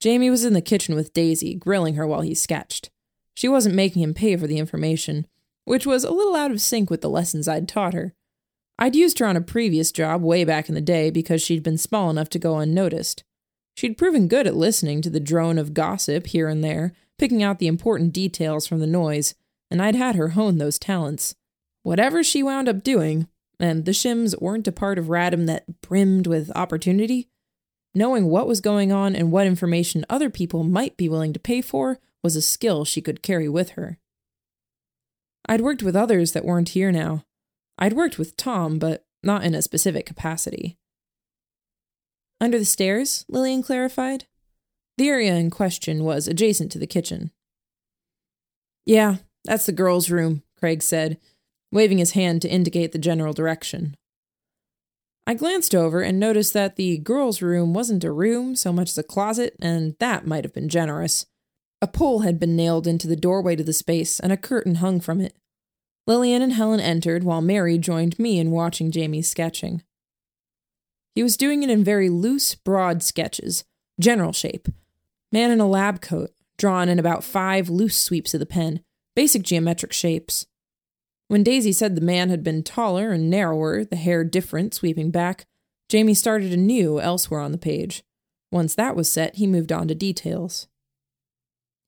Jamie 0.00 0.30
was 0.30 0.44
in 0.44 0.54
the 0.54 0.62
kitchen 0.62 0.94
with 0.94 1.12
Daisy, 1.12 1.54
grilling 1.54 1.94
her 1.94 2.06
while 2.06 2.22
he 2.22 2.34
sketched. 2.34 2.90
She 3.34 3.48
wasn't 3.48 3.74
making 3.74 4.02
him 4.02 4.14
pay 4.14 4.36
for 4.36 4.46
the 4.46 4.58
information, 4.58 5.26
which 5.64 5.86
was 5.86 6.04
a 6.04 6.12
little 6.12 6.36
out 6.36 6.50
of 6.50 6.60
sync 6.60 6.90
with 6.90 7.00
the 7.00 7.10
lessons 7.10 7.48
I'd 7.48 7.68
taught 7.68 7.94
her. 7.94 8.14
I'd 8.78 8.96
used 8.96 9.18
her 9.18 9.26
on 9.26 9.36
a 9.36 9.42
previous 9.42 9.92
job 9.92 10.22
way 10.22 10.44
back 10.44 10.68
in 10.68 10.74
the 10.74 10.80
day 10.80 11.10
because 11.10 11.42
she'd 11.42 11.62
been 11.62 11.76
small 11.76 12.08
enough 12.08 12.30
to 12.30 12.38
go 12.38 12.58
unnoticed. 12.58 13.24
She'd 13.74 13.98
proven 13.98 14.28
good 14.28 14.46
at 14.46 14.56
listening 14.56 15.02
to 15.02 15.10
the 15.10 15.20
drone 15.20 15.58
of 15.58 15.74
gossip 15.74 16.28
here 16.28 16.48
and 16.48 16.62
there, 16.64 16.92
picking 17.18 17.42
out 17.42 17.58
the 17.58 17.66
important 17.66 18.12
details 18.12 18.66
from 18.66 18.80
the 18.80 18.86
noise, 18.86 19.34
and 19.70 19.80
I'd 19.80 19.94
had 19.94 20.16
her 20.16 20.30
hone 20.30 20.58
those 20.58 20.78
talents. 20.78 21.34
Whatever 21.82 22.22
she 22.22 22.42
wound 22.42 22.68
up 22.68 22.82
doing, 22.82 23.26
and 23.58 23.84
the 23.84 23.92
shims 23.92 24.38
weren't 24.40 24.68
a 24.68 24.72
part 24.72 24.98
of 24.98 25.06
Radham 25.06 25.46
that 25.46 25.80
brimmed 25.80 26.26
with 26.26 26.50
opportunity, 26.54 27.29
knowing 27.94 28.26
what 28.26 28.46
was 28.46 28.60
going 28.60 28.92
on 28.92 29.16
and 29.16 29.32
what 29.32 29.46
information 29.46 30.04
other 30.08 30.30
people 30.30 30.62
might 30.62 30.96
be 30.96 31.08
willing 31.08 31.32
to 31.32 31.40
pay 31.40 31.60
for 31.60 31.98
was 32.22 32.36
a 32.36 32.42
skill 32.42 32.84
she 32.84 33.00
could 33.00 33.22
carry 33.22 33.48
with 33.48 33.70
her. 33.70 33.98
I'd 35.48 35.62
worked 35.62 35.82
with 35.82 35.96
others 35.96 36.32
that 36.32 36.44
weren't 36.44 36.70
here 36.70 36.92
now. 36.92 37.24
I'd 37.78 37.94
worked 37.94 38.18
with 38.18 38.36
Tom, 38.36 38.78
but 38.78 39.04
not 39.22 39.42
in 39.42 39.54
a 39.54 39.62
specific 39.62 40.06
capacity. 40.06 40.76
Under 42.40 42.58
the 42.58 42.64
stairs, 42.64 43.24
Lillian 43.28 43.62
clarified. 43.62 44.26
The 44.96 45.08
area 45.08 45.34
in 45.34 45.50
question 45.50 46.04
was 46.04 46.28
adjacent 46.28 46.70
to 46.72 46.78
the 46.78 46.86
kitchen. 46.86 47.30
Yeah, 48.86 49.16
that's 49.44 49.66
the 49.66 49.72
girls' 49.72 50.10
room, 50.10 50.42
Craig 50.58 50.82
said, 50.82 51.18
waving 51.72 51.98
his 51.98 52.12
hand 52.12 52.42
to 52.42 52.48
indicate 52.48 52.92
the 52.92 52.98
general 52.98 53.32
direction. 53.32 53.96
I 55.26 55.34
glanced 55.34 55.74
over 55.74 56.00
and 56.00 56.18
noticed 56.18 56.52
that 56.54 56.76
the 56.76 56.98
girls' 56.98 57.42
room 57.42 57.72
wasn't 57.72 58.04
a 58.04 58.12
room 58.12 58.56
so 58.56 58.72
much 58.72 58.90
as 58.90 58.98
a 58.98 59.02
closet, 59.02 59.54
and 59.60 59.94
that 60.00 60.26
might 60.26 60.44
have 60.44 60.54
been 60.54 60.68
generous. 60.68 61.26
A 61.82 61.86
pole 61.86 62.20
had 62.20 62.40
been 62.40 62.56
nailed 62.56 62.86
into 62.86 63.06
the 63.06 63.16
doorway 63.16 63.56
to 63.56 63.64
the 63.64 63.72
space, 63.72 64.18
and 64.20 64.32
a 64.32 64.36
curtain 64.36 64.76
hung 64.76 65.00
from 65.00 65.20
it. 65.20 65.36
Lillian 66.06 66.42
and 66.42 66.52
Helen 66.52 66.80
entered, 66.80 67.24
while 67.24 67.40
Mary 67.40 67.78
joined 67.78 68.18
me 68.18 68.38
in 68.38 68.50
watching 68.50 68.90
Jamie's 68.90 69.30
sketching. 69.30 69.82
He 71.14 71.22
was 71.22 71.36
doing 71.36 71.62
it 71.62 71.70
in 71.70 71.84
very 71.84 72.08
loose, 72.08 72.54
broad 72.54 73.02
sketches, 73.02 73.64
general 73.98 74.32
shape. 74.32 74.68
Man 75.32 75.50
in 75.50 75.60
a 75.60 75.68
lab 75.68 76.00
coat, 76.00 76.30
drawn 76.58 76.88
in 76.88 76.98
about 76.98 77.24
five 77.24 77.68
loose 77.68 77.96
sweeps 77.96 78.34
of 78.34 78.40
the 78.40 78.46
pen, 78.46 78.82
basic 79.14 79.42
geometric 79.42 79.92
shapes. 79.92 80.46
When 81.30 81.44
Daisy 81.44 81.70
said 81.70 81.94
the 81.94 82.00
man 82.00 82.28
had 82.28 82.42
been 82.42 82.64
taller 82.64 83.12
and 83.12 83.30
narrower, 83.30 83.84
the 83.84 83.94
hair 83.94 84.24
different, 84.24 84.74
sweeping 84.74 85.12
back, 85.12 85.46
Jamie 85.88 86.12
started 86.12 86.52
anew 86.52 86.98
elsewhere 86.98 87.38
on 87.38 87.52
the 87.52 87.56
page. 87.56 88.02
Once 88.50 88.74
that 88.74 88.96
was 88.96 89.12
set, 89.12 89.36
he 89.36 89.46
moved 89.46 89.70
on 89.70 89.86
to 89.86 89.94
details. 89.94 90.66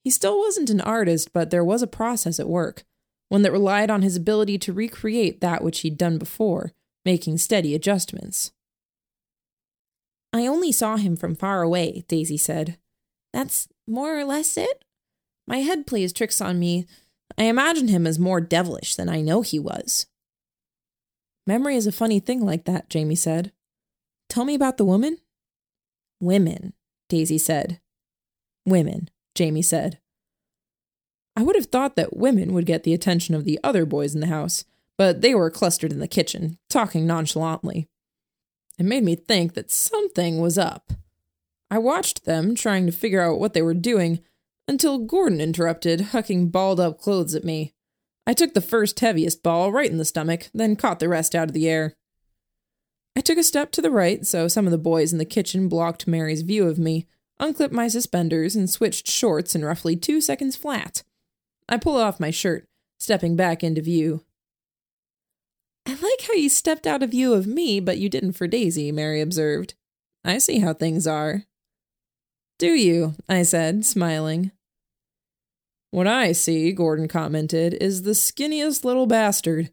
He 0.04 0.10
still 0.10 0.38
wasn't 0.38 0.70
an 0.70 0.80
artist, 0.80 1.32
but 1.32 1.50
there 1.50 1.64
was 1.64 1.82
a 1.82 1.88
process 1.88 2.38
at 2.38 2.48
work, 2.48 2.84
one 3.30 3.42
that 3.42 3.50
relied 3.50 3.90
on 3.90 4.02
his 4.02 4.14
ability 4.14 4.58
to 4.58 4.72
recreate 4.72 5.40
that 5.40 5.64
which 5.64 5.80
he'd 5.80 5.98
done 5.98 6.18
before, 6.18 6.70
making 7.04 7.38
steady 7.38 7.74
adjustments. 7.74 8.52
I 10.32 10.46
only 10.46 10.70
saw 10.70 10.98
him 10.98 11.16
from 11.16 11.34
far 11.34 11.62
away, 11.62 12.04
Daisy 12.06 12.36
said. 12.36 12.78
That's 13.32 13.66
more 13.88 14.16
or 14.16 14.24
less 14.24 14.56
it? 14.56 14.84
My 15.48 15.62
head 15.62 15.84
plays 15.84 16.12
tricks 16.12 16.40
on 16.40 16.60
me. 16.60 16.86
I 17.38 17.44
imagine 17.44 17.88
him 17.88 18.06
as 18.06 18.18
more 18.18 18.40
devilish 18.40 18.94
than 18.94 19.08
I 19.08 19.20
know 19.20 19.42
he 19.42 19.58
was. 19.58 20.06
Memory 21.46 21.76
is 21.76 21.86
a 21.86 21.92
funny 21.92 22.20
thing 22.20 22.44
like 22.44 22.64
that, 22.64 22.88
Jamie 22.88 23.16
said. 23.16 23.52
Tell 24.28 24.44
me 24.44 24.54
about 24.54 24.76
the 24.76 24.84
woman? 24.84 25.18
Women, 26.20 26.72
Daisy 27.08 27.38
said. 27.38 27.80
Women, 28.64 29.10
Jamie 29.34 29.62
said. 29.62 29.98
I 31.34 31.42
would 31.42 31.56
have 31.56 31.66
thought 31.66 31.96
that 31.96 32.16
women 32.16 32.52
would 32.52 32.66
get 32.66 32.84
the 32.84 32.94
attention 32.94 33.34
of 33.34 33.44
the 33.44 33.58
other 33.64 33.84
boys 33.84 34.14
in 34.14 34.20
the 34.20 34.26
house, 34.26 34.64
but 34.96 35.20
they 35.20 35.34
were 35.34 35.50
clustered 35.50 35.92
in 35.92 35.98
the 35.98 36.06
kitchen, 36.06 36.58
talking 36.68 37.06
nonchalantly. 37.06 37.88
It 38.78 38.84
made 38.84 39.02
me 39.02 39.16
think 39.16 39.54
that 39.54 39.70
something 39.70 40.40
was 40.40 40.58
up. 40.58 40.92
I 41.70 41.78
watched 41.78 42.24
them, 42.24 42.54
trying 42.54 42.86
to 42.86 42.92
figure 42.92 43.22
out 43.22 43.40
what 43.40 43.54
they 43.54 43.62
were 43.62 43.74
doing, 43.74 44.20
until 44.72 44.96
Gordon 44.96 45.38
interrupted, 45.38 46.00
hucking 46.00 46.50
balled 46.50 46.80
up 46.80 46.98
clothes 46.98 47.34
at 47.34 47.44
me. 47.44 47.74
I 48.26 48.32
took 48.32 48.54
the 48.54 48.62
first 48.62 48.98
heaviest 49.00 49.42
ball 49.42 49.70
right 49.70 49.90
in 49.90 49.98
the 49.98 50.04
stomach, 50.06 50.48
then 50.54 50.76
caught 50.76 50.98
the 50.98 51.10
rest 51.10 51.34
out 51.34 51.48
of 51.48 51.52
the 51.52 51.68
air. 51.68 51.94
I 53.14 53.20
took 53.20 53.36
a 53.36 53.42
step 53.42 53.70
to 53.72 53.82
the 53.82 53.90
right 53.90 54.24
so 54.26 54.48
some 54.48 54.64
of 54.66 54.70
the 54.70 54.78
boys 54.78 55.12
in 55.12 55.18
the 55.18 55.26
kitchen 55.26 55.68
blocked 55.68 56.06
Mary's 56.06 56.40
view 56.40 56.66
of 56.66 56.78
me, 56.78 57.06
unclipped 57.38 57.74
my 57.74 57.86
suspenders, 57.86 58.56
and 58.56 58.70
switched 58.70 59.06
shorts 59.06 59.54
in 59.54 59.62
roughly 59.62 59.94
two 59.94 60.22
seconds 60.22 60.56
flat. 60.56 61.02
I 61.68 61.76
pulled 61.76 62.00
off 62.00 62.18
my 62.18 62.30
shirt, 62.30 62.64
stepping 62.98 63.36
back 63.36 63.62
into 63.62 63.82
view. 63.82 64.24
I 65.84 65.90
like 65.90 66.22
how 66.26 66.32
you 66.32 66.48
stepped 66.48 66.86
out 66.86 67.02
of 67.02 67.10
view 67.10 67.34
of 67.34 67.46
me, 67.46 67.78
but 67.78 67.98
you 67.98 68.08
didn't 68.08 68.32
for 68.32 68.46
Daisy, 68.46 68.90
Mary 68.90 69.20
observed. 69.20 69.74
I 70.24 70.38
see 70.38 70.60
how 70.60 70.72
things 70.72 71.06
are. 71.06 71.44
Do 72.58 72.72
you? 72.72 73.16
I 73.28 73.42
said, 73.42 73.84
smiling. 73.84 74.52
What 75.92 76.06
I 76.06 76.32
see, 76.32 76.72
Gordon 76.72 77.06
commented, 77.06 77.74
is 77.74 78.02
the 78.02 78.12
skinniest 78.12 78.82
little 78.82 79.06
bastard. 79.06 79.70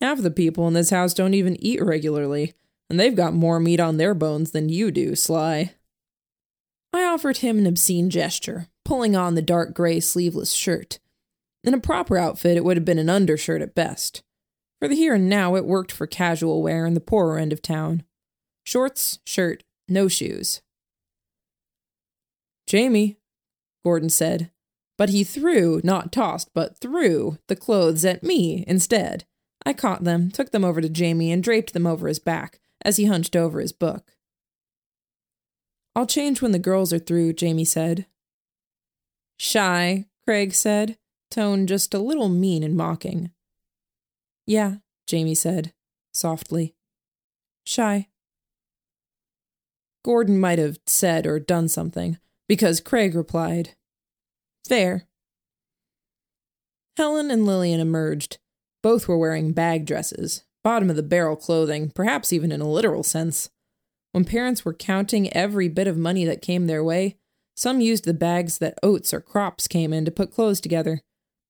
Half 0.00 0.22
the 0.22 0.30
people 0.30 0.66
in 0.66 0.72
this 0.72 0.88
house 0.88 1.12
don't 1.12 1.34
even 1.34 1.62
eat 1.62 1.84
regularly, 1.84 2.54
and 2.88 2.98
they've 2.98 3.14
got 3.14 3.34
more 3.34 3.60
meat 3.60 3.78
on 3.78 3.98
their 3.98 4.14
bones 4.14 4.52
than 4.52 4.70
you 4.70 4.90
do, 4.90 5.14
Sy. 5.14 5.74
I 6.94 7.04
offered 7.04 7.36
him 7.36 7.58
an 7.58 7.66
obscene 7.66 8.08
gesture, 8.08 8.68
pulling 8.86 9.14
on 9.14 9.34
the 9.34 9.42
dark 9.42 9.74
gray 9.74 10.00
sleeveless 10.00 10.52
shirt. 10.52 10.98
In 11.62 11.74
a 11.74 11.78
proper 11.78 12.16
outfit, 12.16 12.56
it 12.56 12.64
would 12.64 12.78
have 12.78 12.86
been 12.86 12.98
an 12.98 13.10
undershirt 13.10 13.60
at 13.60 13.74
best. 13.74 14.22
For 14.78 14.88
the 14.88 14.96
here 14.96 15.16
and 15.16 15.28
now, 15.28 15.56
it 15.56 15.66
worked 15.66 15.92
for 15.92 16.06
casual 16.06 16.62
wear 16.62 16.86
in 16.86 16.94
the 16.94 17.00
poorer 17.00 17.36
end 17.36 17.52
of 17.52 17.60
town. 17.60 18.02
Shorts, 18.64 19.18
shirt, 19.26 19.62
no 19.88 20.08
shoes. 20.08 20.62
Jamie, 22.66 23.18
Gordon 23.84 24.08
said, 24.08 24.50
but 25.00 25.08
he 25.08 25.24
threw, 25.24 25.80
not 25.82 26.12
tossed, 26.12 26.50
but 26.52 26.76
threw 26.76 27.38
the 27.46 27.56
clothes 27.56 28.04
at 28.04 28.22
me 28.22 28.64
instead. 28.66 29.24
I 29.64 29.72
caught 29.72 30.04
them, 30.04 30.30
took 30.30 30.50
them 30.50 30.62
over 30.62 30.82
to 30.82 30.90
Jamie, 30.90 31.32
and 31.32 31.42
draped 31.42 31.72
them 31.72 31.86
over 31.86 32.06
his 32.06 32.18
back 32.18 32.60
as 32.84 32.98
he 32.98 33.06
hunched 33.06 33.34
over 33.34 33.60
his 33.60 33.72
book. 33.72 34.12
I'll 35.96 36.04
change 36.04 36.42
when 36.42 36.52
the 36.52 36.58
girls 36.58 36.92
are 36.92 36.98
through, 36.98 37.32
Jamie 37.32 37.64
said. 37.64 38.04
Shy, 39.38 40.04
Craig 40.26 40.52
said, 40.52 40.98
tone 41.30 41.66
just 41.66 41.94
a 41.94 41.98
little 41.98 42.28
mean 42.28 42.62
and 42.62 42.76
mocking. 42.76 43.30
Yeah, 44.46 44.76
Jamie 45.06 45.34
said, 45.34 45.72
softly. 46.12 46.74
Shy. 47.64 48.08
Gordon 50.04 50.38
might 50.38 50.58
have 50.58 50.78
said 50.86 51.26
or 51.26 51.40
done 51.40 51.68
something, 51.68 52.18
because 52.46 52.82
Craig 52.82 53.14
replied, 53.14 53.76
Fair. 54.66 55.06
Helen 56.96 57.30
and 57.30 57.46
Lillian 57.46 57.80
emerged. 57.80 58.38
Both 58.82 59.08
were 59.08 59.18
wearing 59.18 59.52
bag 59.52 59.86
dresses, 59.86 60.44
bottom 60.62 60.90
of 60.90 60.96
the 60.96 61.02
barrel 61.02 61.36
clothing, 61.36 61.90
perhaps 61.90 62.32
even 62.32 62.52
in 62.52 62.60
a 62.60 62.68
literal 62.68 63.02
sense. 63.02 63.50
When 64.12 64.24
parents 64.24 64.64
were 64.64 64.74
counting 64.74 65.32
every 65.32 65.68
bit 65.68 65.86
of 65.86 65.96
money 65.96 66.24
that 66.24 66.42
came 66.42 66.66
their 66.66 66.82
way, 66.82 67.16
some 67.56 67.80
used 67.80 68.04
the 68.04 68.14
bags 68.14 68.58
that 68.58 68.78
oats 68.82 69.12
or 69.12 69.20
crops 69.20 69.68
came 69.68 69.92
in 69.92 70.04
to 70.04 70.10
put 70.10 70.32
clothes 70.32 70.60
together. 70.60 71.02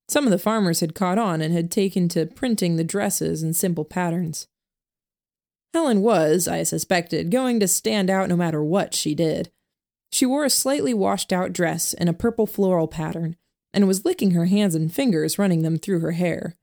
Some 0.09 0.25
of 0.25 0.33
the 0.33 0.39
farmers 0.39 0.81
had 0.81 0.95
caught 0.95 1.19
on 1.19 1.41
and 1.41 1.55
had 1.55 1.71
taken 1.71 2.09
to 2.11 2.27
printing 2.27 2.77
the 2.77 2.85
dresses 2.85 3.43
in 3.45 3.55
simple 3.55 3.85
patterns. 3.85 4.49
Helen 5.73 6.01
was, 6.03 6.49
I 6.49 6.65
suspected, 6.65 7.31
going 7.31 7.61
to 7.61 7.69
stand 7.69 8.11
out 8.11 8.29
no 8.29 8.37
matter 8.37 8.63
what 8.63 8.93
she 8.93 9.15
did. 9.15 9.53
She 10.13 10.27
wore 10.27 10.45
a 10.45 10.51
slightly 10.51 10.93
washed 10.93 11.33
out 11.33 11.53
dress 11.53 11.93
in 11.93 12.09
a 12.09 12.13
purple 12.13 12.47
floral 12.47 12.89
pattern 12.89 13.37
and 13.73 13.87
was 13.87 14.05
licking 14.05 14.33
her 14.33 14.47
hands 14.47 14.75
and 14.75 14.93
fingers, 14.93 15.39
running 15.39 15.63
them 15.63 15.79
through 15.79 16.01
her 16.01 16.13
hair. 16.13 16.57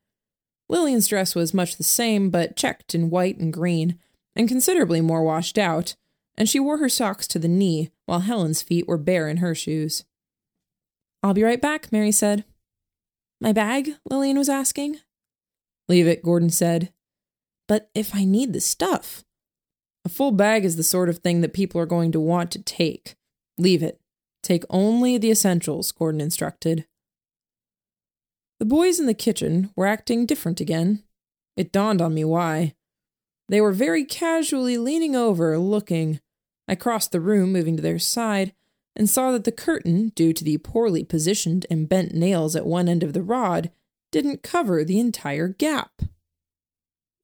Lillian's 0.68 1.08
dress 1.08 1.34
was 1.34 1.54
much 1.54 1.76
the 1.76 1.84
same, 1.84 2.28
but 2.28 2.56
checked 2.56 2.94
in 2.94 3.10
white 3.10 3.38
and 3.38 3.52
green, 3.52 3.98
and 4.36 4.48
considerably 4.48 5.00
more 5.00 5.22
washed 5.22 5.56
out, 5.56 5.96
and 6.36 6.48
she 6.48 6.60
wore 6.60 6.76
her 6.76 6.88
socks 6.88 7.26
to 7.28 7.38
the 7.38 7.48
knee, 7.48 7.90
while 8.04 8.20
Helen's 8.20 8.60
feet 8.60 8.86
were 8.86 8.98
bare 8.98 9.28
in 9.28 9.38
her 9.38 9.54
shoes. 9.54 10.04
I'll 11.22 11.34
be 11.34 11.42
right 11.42 11.60
back, 11.60 11.90
Mary 11.90 12.12
said. 12.12 12.44
My 13.40 13.52
bag? 13.52 13.94
Lillian 14.08 14.38
was 14.38 14.48
asking. 14.48 14.98
Leave 15.88 16.06
it, 16.06 16.22
Gordon 16.22 16.50
said. 16.50 16.92
But 17.66 17.90
if 17.94 18.14
I 18.14 18.24
need 18.24 18.52
the 18.52 18.60
stuff. 18.60 19.24
A 20.04 20.08
full 20.08 20.32
bag 20.32 20.64
is 20.64 20.76
the 20.76 20.82
sort 20.82 21.08
of 21.08 21.18
thing 21.18 21.40
that 21.40 21.52
people 21.52 21.80
are 21.80 21.86
going 21.86 22.12
to 22.12 22.20
want 22.20 22.50
to 22.52 22.62
take. 22.62 23.16
Leave 23.58 23.82
it. 23.82 24.00
Take 24.42 24.64
only 24.70 25.18
the 25.18 25.30
essentials, 25.30 25.92
Gordon 25.92 26.20
instructed. 26.20 26.86
The 28.58 28.64
boys 28.64 28.98
in 28.98 29.06
the 29.06 29.14
kitchen 29.14 29.70
were 29.76 29.86
acting 29.86 30.26
different 30.26 30.60
again. 30.60 31.02
It 31.56 31.72
dawned 31.72 32.00
on 32.00 32.14
me 32.14 32.24
why. 32.24 32.74
They 33.48 33.60
were 33.60 33.72
very 33.72 34.04
casually 34.04 34.78
leaning 34.78 35.16
over, 35.16 35.58
looking. 35.58 36.20
I 36.68 36.74
crossed 36.74 37.12
the 37.12 37.20
room, 37.20 37.52
moving 37.52 37.76
to 37.76 37.82
their 37.82 37.98
side, 37.98 38.52
and 38.94 39.08
saw 39.08 39.32
that 39.32 39.44
the 39.44 39.52
curtain, 39.52 40.10
due 40.14 40.32
to 40.32 40.44
the 40.44 40.58
poorly 40.58 41.04
positioned 41.04 41.66
and 41.70 41.88
bent 41.88 42.14
nails 42.14 42.54
at 42.56 42.66
one 42.66 42.88
end 42.88 43.02
of 43.02 43.12
the 43.12 43.22
rod, 43.22 43.70
didn't 44.10 44.42
cover 44.42 44.84
the 44.84 44.98
entire 44.98 45.48
gap. 45.48 46.02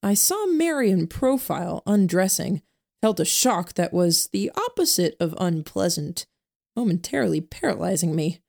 I 0.03 0.14
saw 0.14 0.47
Mary 0.47 0.91
in 0.91 1.07
profile, 1.07 1.83
undressing, 1.87 2.62
felt 3.05 3.21
a 3.21 3.25
shock 3.27 3.75
that 3.75 3.93
was 3.93 4.29
the 4.29 4.51
opposite 4.57 5.15
of 5.21 5.35
unpleasant, 5.39 6.25
momentarily 6.75 7.39
paralyzing 7.39 8.17
me. 8.17 8.41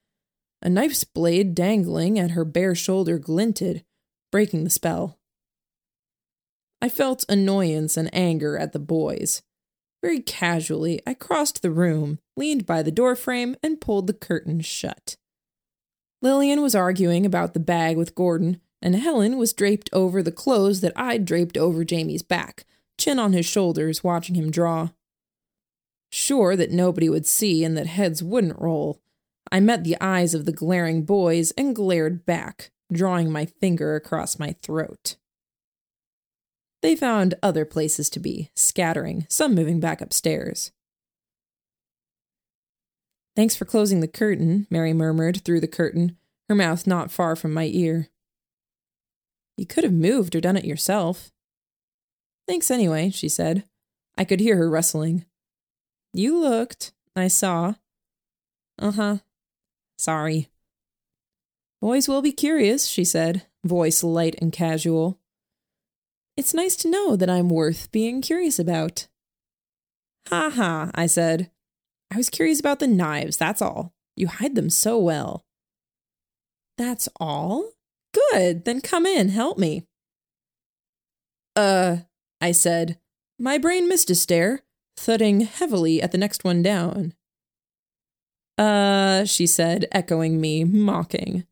A 0.62 0.70
knife's 0.70 1.04
blade 1.04 1.54
dangling 1.54 2.18
at 2.18 2.32
her 2.32 2.46
bare 2.46 2.74
shoulder 2.74 3.20
glinted, 3.20 3.84
breaking 4.32 4.64
the 4.64 4.70
spell. 4.70 5.20
I 6.82 6.88
felt 6.88 7.26
annoyance 7.28 7.98
and 7.98 8.10
anger 8.16 8.58
at 8.58 8.72
the 8.72 8.80
boys. 8.80 9.42
Very 10.02 10.22
casually, 10.22 11.02
I 11.06 11.16
crossed 11.16 11.62
the 11.62 11.70
room, 11.70 12.20
leaned 12.38 12.66
by 12.66 12.82
the 12.82 12.94
doorframe, 12.94 13.58
and 13.62 13.82
pulled 13.82 14.08
the 14.08 14.14
curtain 14.14 14.62
shut. 14.62 15.18
Lillian 16.22 16.62
was 16.62 16.76
arguing 16.76 17.26
about 17.26 17.54
the 17.54 17.60
bag 17.60 17.98
with 17.98 18.16
Gordon, 18.16 18.62
and 18.82 18.96
Helen 18.96 19.36
was 19.38 19.52
draped 19.52 19.90
over 19.92 20.24
the 20.24 20.32
clothes 20.32 20.80
that 20.80 20.94
I'd 20.96 21.26
draped 21.26 21.58
over 21.58 21.84
Jamie's 21.84 22.24
back, 22.24 22.64
chin 22.98 23.20
on 23.20 23.34
his 23.34 23.46
shoulders, 23.46 24.04
watching 24.04 24.36
him 24.36 24.52
draw. 24.52 24.90
Sure 26.12 26.56
that 26.56 26.72
nobody 26.72 27.10
would 27.10 27.26
see 27.26 27.64
and 27.64 27.78
that 27.78 27.88
heads 27.88 28.24
wouldn't 28.24 28.60
roll, 28.60 29.02
I 29.52 29.60
met 29.60 29.84
the 29.84 29.98
eyes 30.02 30.34
of 30.34 30.46
the 30.46 30.52
glaring 30.52 31.04
boys 31.04 31.52
and 31.52 31.76
glared 31.76 32.26
back, 32.26 32.72
drawing 32.92 33.32
my 33.32 33.46
finger 33.46 33.96
across 33.96 34.40
my 34.40 34.56
throat. 34.62 35.18
They 36.82 36.96
found 36.96 37.36
other 37.42 37.66
places 37.66 38.10
to 38.12 38.20
be, 38.20 38.52
scattering, 38.56 39.26
some 39.30 39.56
moving 39.56 39.80
back 39.80 40.02
upstairs. 40.02 40.72
Thanks 43.36 43.56
for 43.56 43.66
closing 43.66 44.00
the 44.00 44.08
curtain, 44.08 44.68
Mary 44.70 44.94
murmured 44.94 45.44
through 45.44 45.60
the 45.60 45.68
curtain, 45.68 46.18
her 46.48 46.56
mouth 46.56 46.88
not 46.88 47.12
far 47.12 47.36
from 47.36 47.54
my 47.54 47.66
ear. 47.66 48.10
You 49.58 49.66
could 49.66 49.84
have 49.84 49.94
moved 49.94 50.36
or 50.36 50.42
done 50.42 50.58
it 50.58 50.66
yourself. 50.66 51.32
Thanks 52.48 52.70
anyway, 52.70 53.10
she 53.10 53.30
said. 53.30 53.64
I 54.18 54.24
could 54.24 54.40
hear 54.40 54.58
her 54.58 54.70
rustling. 54.70 55.26
You 56.14 56.40
looked. 56.40 56.94
I 57.16 57.28
saw. 57.28 57.76
Uh 58.80 58.92
huh. 58.92 59.18
Sorry. 59.98 60.50
Boys 61.82 62.08
will 62.08 62.22
be 62.22 62.32
curious, 62.32 62.88
she 62.88 63.06
said, 63.06 63.44
voice 63.64 64.04
light 64.04 64.36
and 64.42 64.52
casual. 64.52 65.20
It's 66.38 66.54
nice 66.54 66.76
to 66.78 66.90
know 66.90 67.16
that 67.16 67.30
I'm 67.30 67.50
worth 67.50 67.92
being 67.92 68.22
curious 68.22 68.60
about. 68.60 69.08
Ha 70.30 70.50
ha, 70.50 70.92
I 70.96 71.06
said. 71.06 71.52
I 72.12 72.18
was 72.18 72.30
curious 72.30 72.60
about 72.60 72.80
the 72.80 72.88
knives, 72.88 73.38
that's 73.38 73.62
all. 73.62 73.94
You 74.16 74.28
hide 74.28 74.56
them 74.56 74.70
so 74.70 74.98
well. 74.98 75.46
That's 76.78 77.08
all? 77.20 77.72
Good, 78.14 78.66
then 78.66 78.82
come 78.82 79.06
in, 79.06 79.30
help 79.30 79.58
me. 79.58 79.86
Uh, 81.56 81.98
I 82.42 82.52
said. 82.52 82.98
My 83.38 83.58
brain 83.58 83.88
missed 83.88 84.10
a 84.10 84.16
stair, 84.16 84.62
thudding 84.96 85.42
heavily 85.42 86.02
at 86.02 86.12
the 86.12 86.18
next 86.18 86.44
one 86.44 86.62
down. 86.62 87.14
Uh, 88.58 89.26
she 89.26 89.46
said, 89.46 89.86
echoing 89.92 90.40
me, 90.40 90.64
mocking. 90.64 91.46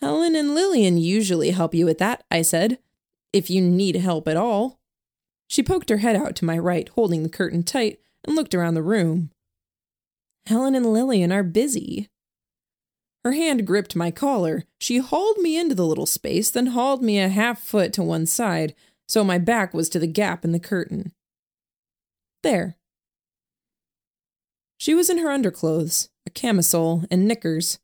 Helen 0.00 0.34
and 0.34 0.54
Lillian 0.54 0.96
usually 0.98 1.50
help 1.50 1.74
you 1.74 1.84
with 1.84 1.98
that, 1.98 2.24
I 2.30 2.42
said, 2.42 2.78
if 3.32 3.50
you 3.50 3.60
need 3.60 3.96
help 3.96 4.26
at 4.26 4.36
all. 4.36 4.80
She 5.48 5.62
poked 5.62 5.90
her 5.90 5.98
head 5.98 6.16
out 6.16 6.34
to 6.36 6.44
my 6.44 6.58
right, 6.58 6.88
holding 6.88 7.22
the 7.22 7.28
curtain 7.28 7.62
tight, 7.62 8.00
and 8.24 8.34
looked 8.34 8.54
around 8.54 8.74
the 8.74 8.82
room. 8.82 9.30
Helen 10.46 10.74
and 10.74 10.92
Lillian 10.92 11.30
are 11.30 11.42
busy. 11.42 12.08
Her 13.22 13.32
hand 13.32 13.66
gripped 13.66 13.94
my 13.94 14.10
collar. 14.10 14.64
She 14.80 14.98
hauled 14.98 15.38
me 15.38 15.56
into 15.56 15.74
the 15.74 15.86
little 15.86 16.06
space, 16.06 16.50
then 16.50 16.68
hauled 16.68 17.02
me 17.02 17.20
a 17.20 17.28
half 17.28 17.62
foot 17.62 17.92
to 17.92 18.02
one 18.02 18.26
side, 18.26 18.74
so 19.12 19.22
my 19.22 19.36
back 19.36 19.74
was 19.74 19.90
to 19.90 19.98
the 19.98 20.06
gap 20.06 20.42
in 20.42 20.52
the 20.52 20.58
curtain. 20.58 21.12
There. 22.42 22.78
She 24.78 24.94
was 24.94 25.10
in 25.10 25.18
her 25.18 25.30
underclothes, 25.30 26.08
a 26.26 26.30
camisole, 26.30 27.04
and 27.10 27.28
knickers. 27.28 27.78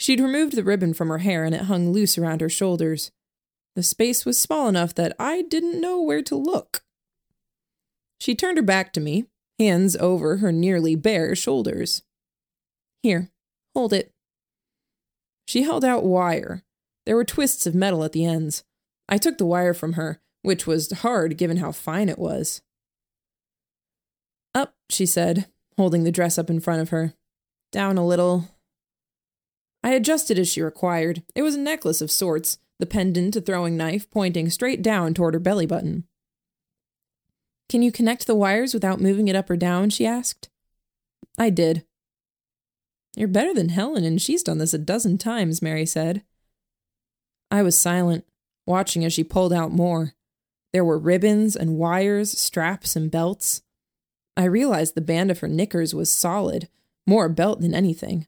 She'd 0.00 0.18
removed 0.18 0.56
the 0.56 0.64
ribbon 0.64 0.92
from 0.92 1.06
her 1.06 1.18
hair 1.18 1.44
and 1.44 1.54
it 1.54 1.66
hung 1.66 1.92
loose 1.92 2.18
around 2.18 2.40
her 2.40 2.48
shoulders. 2.48 3.12
The 3.76 3.84
space 3.84 4.26
was 4.26 4.40
small 4.40 4.66
enough 4.66 4.92
that 4.96 5.14
I 5.20 5.42
didn't 5.42 5.80
know 5.80 6.02
where 6.02 6.22
to 6.22 6.34
look. 6.34 6.82
She 8.18 8.34
turned 8.34 8.58
her 8.58 8.64
back 8.64 8.92
to 8.94 9.00
me, 9.00 9.26
hands 9.56 9.94
over 9.94 10.38
her 10.38 10.50
nearly 10.50 10.96
bare 10.96 11.36
shoulders. 11.36 12.02
Here, 13.04 13.30
hold 13.72 13.92
it. 13.92 14.10
She 15.46 15.62
held 15.62 15.84
out 15.84 16.02
wire. 16.02 16.64
There 17.06 17.14
were 17.14 17.24
twists 17.24 17.68
of 17.68 17.74
metal 17.76 18.02
at 18.02 18.10
the 18.10 18.24
ends. 18.24 18.64
I 19.08 19.16
took 19.16 19.38
the 19.38 19.46
wire 19.46 19.74
from 19.74 19.92
her, 19.92 20.20
which 20.42 20.66
was 20.66 20.90
hard 20.90 21.36
given 21.36 21.58
how 21.58 21.72
fine 21.72 22.08
it 22.08 22.18
was. 22.18 22.62
Up, 24.54 24.74
she 24.88 25.06
said, 25.06 25.46
holding 25.76 26.04
the 26.04 26.12
dress 26.12 26.38
up 26.38 26.50
in 26.50 26.60
front 26.60 26.82
of 26.82 26.90
her. 26.90 27.14
Down 27.72 27.98
a 27.98 28.06
little. 28.06 28.48
I 29.82 29.92
adjusted 29.92 30.38
as 30.38 30.48
she 30.48 30.60
required. 30.60 31.22
It 31.34 31.42
was 31.42 31.54
a 31.54 31.60
necklace 31.60 32.00
of 32.00 32.10
sorts, 32.10 32.58
the 32.78 32.86
pendant 32.86 33.36
a 33.36 33.40
throwing 33.40 33.76
knife 33.76 34.10
pointing 34.10 34.50
straight 34.50 34.82
down 34.82 35.14
toward 35.14 35.34
her 35.34 35.40
belly 35.40 35.66
button. 35.66 36.04
Can 37.68 37.82
you 37.82 37.92
connect 37.92 38.26
the 38.26 38.34
wires 38.34 38.74
without 38.74 39.00
moving 39.00 39.28
it 39.28 39.36
up 39.36 39.48
or 39.48 39.56
down? 39.56 39.90
she 39.90 40.04
asked. 40.04 40.48
I 41.38 41.50
did. 41.50 41.84
You're 43.16 43.28
better 43.28 43.54
than 43.54 43.70
Helen, 43.70 44.04
and 44.04 44.20
she's 44.20 44.42
done 44.42 44.58
this 44.58 44.74
a 44.74 44.78
dozen 44.78 45.18
times, 45.18 45.62
Mary 45.62 45.86
said. 45.86 46.22
I 47.50 47.62
was 47.62 47.78
silent, 47.78 48.24
watching 48.66 49.04
as 49.04 49.12
she 49.12 49.24
pulled 49.24 49.52
out 49.52 49.72
more. 49.72 50.14
There 50.72 50.84
were 50.84 50.98
ribbons 50.98 51.56
and 51.56 51.76
wires, 51.76 52.38
straps 52.38 52.96
and 52.96 53.10
belts. 53.10 53.62
I 54.36 54.44
realized 54.44 54.94
the 54.94 55.00
band 55.00 55.30
of 55.30 55.40
her 55.40 55.48
knickers 55.48 55.94
was 55.94 56.12
solid, 56.12 56.68
more 57.06 57.28
belt 57.28 57.60
than 57.60 57.74
anything. 57.74 58.26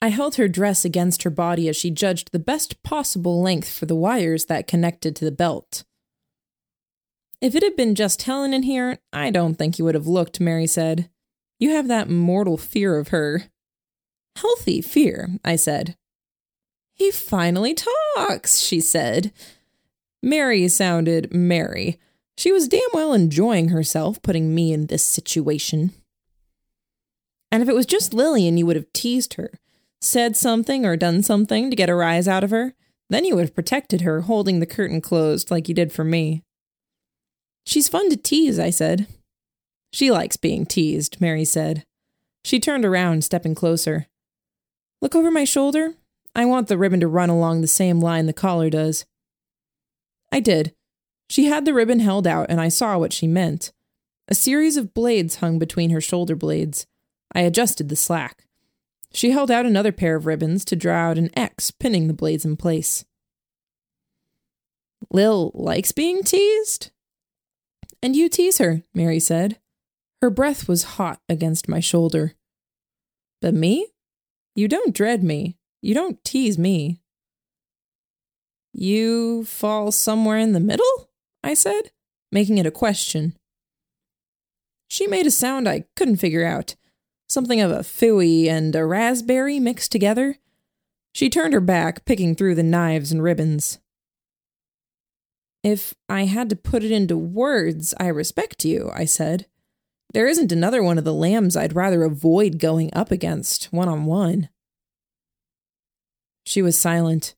I 0.00 0.08
held 0.08 0.36
her 0.36 0.48
dress 0.48 0.84
against 0.84 1.22
her 1.22 1.30
body 1.30 1.68
as 1.68 1.76
she 1.76 1.90
judged 1.90 2.32
the 2.32 2.38
best 2.38 2.82
possible 2.82 3.40
length 3.40 3.70
for 3.70 3.86
the 3.86 3.94
wires 3.94 4.46
that 4.46 4.66
connected 4.66 5.14
to 5.16 5.24
the 5.24 5.32
belt. 5.32 5.84
If 7.40 7.54
it 7.54 7.62
had 7.62 7.76
been 7.76 7.94
just 7.94 8.22
Helen 8.22 8.54
in 8.54 8.62
here, 8.62 8.98
I 9.12 9.30
don't 9.30 9.54
think 9.54 9.78
you 9.78 9.84
would 9.84 9.94
have 9.94 10.06
looked, 10.06 10.40
Mary 10.40 10.66
said. 10.66 11.08
You 11.58 11.70
have 11.70 11.88
that 11.88 12.08
mortal 12.08 12.56
fear 12.56 12.98
of 12.98 13.08
her. 13.08 13.44
Healthy 14.36 14.80
fear, 14.82 15.28
I 15.44 15.56
said. 15.56 15.96
He 16.94 17.10
finally 17.10 17.74
talks, 17.74 18.58
she 18.58 18.80
said. 18.80 19.32
Mary 20.22 20.68
sounded 20.68 21.34
merry. 21.34 21.98
She 22.36 22.52
was 22.52 22.68
damn 22.68 22.80
well 22.92 23.12
enjoying 23.12 23.68
herself 23.68 24.22
putting 24.22 24.54
me 24.54 24.72
in 24.72 24.86
this 24.86 25.04
situation. 25.04 25.92
And 27.50 27.62
if 27.62 27.68
it 27.68 27.74
was 27.74 27.86
just 27.86 28.14
Lillian, 28.14 28.56
you 28.56 28.64
would 28.64 28.76
have 28.76 28.92
teased 28.92 29.34
her, 29.34 29.50
said 30.00 30.36
something 30.36 30.86
or 30.86 30.96
done 30.96 31.22
something 31.22 31.68
to 31.68 31.76
get 31.76 31.90
a 31.90 31.94
rise 31.94 32.28
out 32.28 32.44
of 32.44 32.50
her. 32.50 32.74
Then 33.10 33.24
you 33.24 33.34
would 33.34 33.42
have 33.42 33.54
protected 33.54 34.00
her, 34.00 34.22
holding 34.22 34.60
the 34.60 34.66
curtain 34.66 35.02
closed 35.02 35.50
like 35.50 35.68
you 35.68 35.74
did 35.74 35.92
for 35.92 36.04
me. 36.04 36.42
She's 37.66 37.88
fun 37.88 38.08
to 38.08 38.16
tease, 38.16 38.58
I 38.58 38.70
said. 38.70 39.06
She 39.92 40.10
likes 40.10 40.38
being 40.38 40.64
teased, 40.64 41.20
Mary 41.20 41.44
said. 41.44 41.84
She 42.44 42.58
turned 42.58 42.84
around, 42.84 43.24
stepping 43.24 43.54
closer. 43.54 44.06
Look 45.02 45.14
over 45.14 45.30
my 45.30 45.44
shoulder. 45.44 45.94
I 46.34 46.46
want 46.46 46.68
the 46.68 46.78
ribbon 46.78 47.00
to 47.00 47.08
run 47.08 47.28
along 47.28 47.60
the 47.60 47.66
same 47.66 48.00
line 48.00 48.24
the 48.26 48.32
collar 48.32 48.70
does. 48.70 49.04
I 50.32 50.40
did, 50.40 50.74
she 51.32 51.46
had 51.46 51.64
the 51.64 51.72
ribbon 51.72 52.00
held 52.00 52.26
out, 52.26 52.48
and 52.50 52.60
I 52.60 52.68
saw 52.68 52.98
what 52.98 53.14
she 53.14 53.26
meant. 53.26 53.72
A 54.28 54.34
series 54.34 54.76
of 54.76 54.92
blades 54.92 55.36
hung 55.36 55.58
between 55.58 55.88
her 55.88 56.00
shoulder 56.00 56.36
blades. 56.36 56.86
I 57.34 57.40
adjusted 57.40 57.88
the 57.88 57.96
slack. 57.96 58.44
She 59.14 59.30
held 59.30 59.50
out 59.50 59.64
another 59.64 59.92
pair 59.92 60.14
of 60.14 60.26
ribbons 60.26 60.62
to 60.66 60.76
draw 60.76 61.08
out 61.08 61.16
an 61.16 61.30
X, 61.34 61.70
pinning 61.70 62.06
the 62.06 62.12
blades 62.12 62.44
in 62.44 62.58
place. 62.58 63.06
Lil 65.10 65.52
likes 65.54 65.92
being 65.92 66.22
teased? 66.22 66.90
And 68.02 68.14
you 68.14 68.28
tease 68.28 68.58
her, 68.58 68.82
Mary 68.94 69.18
said. 69.18 69.58
Her 70.20 70.28
breath 70.28 70.68
was 70.68 70.84
hot 71.00 71.20
against 71.30 71.66
my 71.66 71.80
shoulder. 71.80 72.34
But 73.40 73.54
me? 73.54 73.86
You 74.54 74.68
don't 74.68 74.94
dread 74.94 75.24
me. 75.24 75.56
You 75.80 75.94
don't 75.94 76.22
tease 76.24 76.58
me. 76.58 77.00
You 78.72 79.44
fall 79.44 79.92
somewhere 79.92 80.38
in 80.38 80.52
the 80.52 80.60
middle? 80.60 81.10
I 81.44 81.54
said, 81.54 81.90
making 82.30 82.58
it 82.58 82.66
a 82.66 82.70
question. 82.70 83.34
She 84.88 85.06
made 85.06 85.26
a 85.26 85.30
sound 85.30 85.68
I 85.68 85.84
couldn't 85.96 86.16
figure 86.16 86.44
out. 86.44 86.74
something 87.28 87.60
of 87.62 87.70
a 87.70 87.78
phooey 87.78 88.46
and 88.48 88.76
a 88.76 88.84
raspberry 88.84 89.58
mixed 89.58 89.90
together. 89.90 90.36
She 91.14 91.30
turned 91.30 91.54
her 91.54 91.60
back, 91.60 92.04
picking 92.04 92.34
through 92.34 92.54
the 92.54 92.62
knives 92.62 93.10
and 93.10 93.22
ribbons. 93.22 93.78
If 95.62 95.94
I 96.08 96.24
had 96.24 96.50
to 96.50 96.56
put 96.56 96.84
it 96.84 96.90
into 96.90 97.16
words, 97.16 97.94
I 97.98 98.08
respect 98.08 98.64
you, 98.64 98.90
I 98.94 99.04
said. 99.06 99.46
There 100.12 100.26
isn't 100.26 100.52
another 100.52 100.82
one 100.82 100.98
of 100.98 101.04
the 101.04 101.14
lambs 101.14 101.56
I'd 101.56 101.74
rather 101.74 102.04
avoid 102.04 102.58
going 102.58 102.90
up 102.92 103.10
against, 103.10 103.72
one 103.72 103.88
on 103.88 104.04
one. 104.04 104.50
She 106.44 106.60
was 106.60 106.78
silent. 106.78 107.34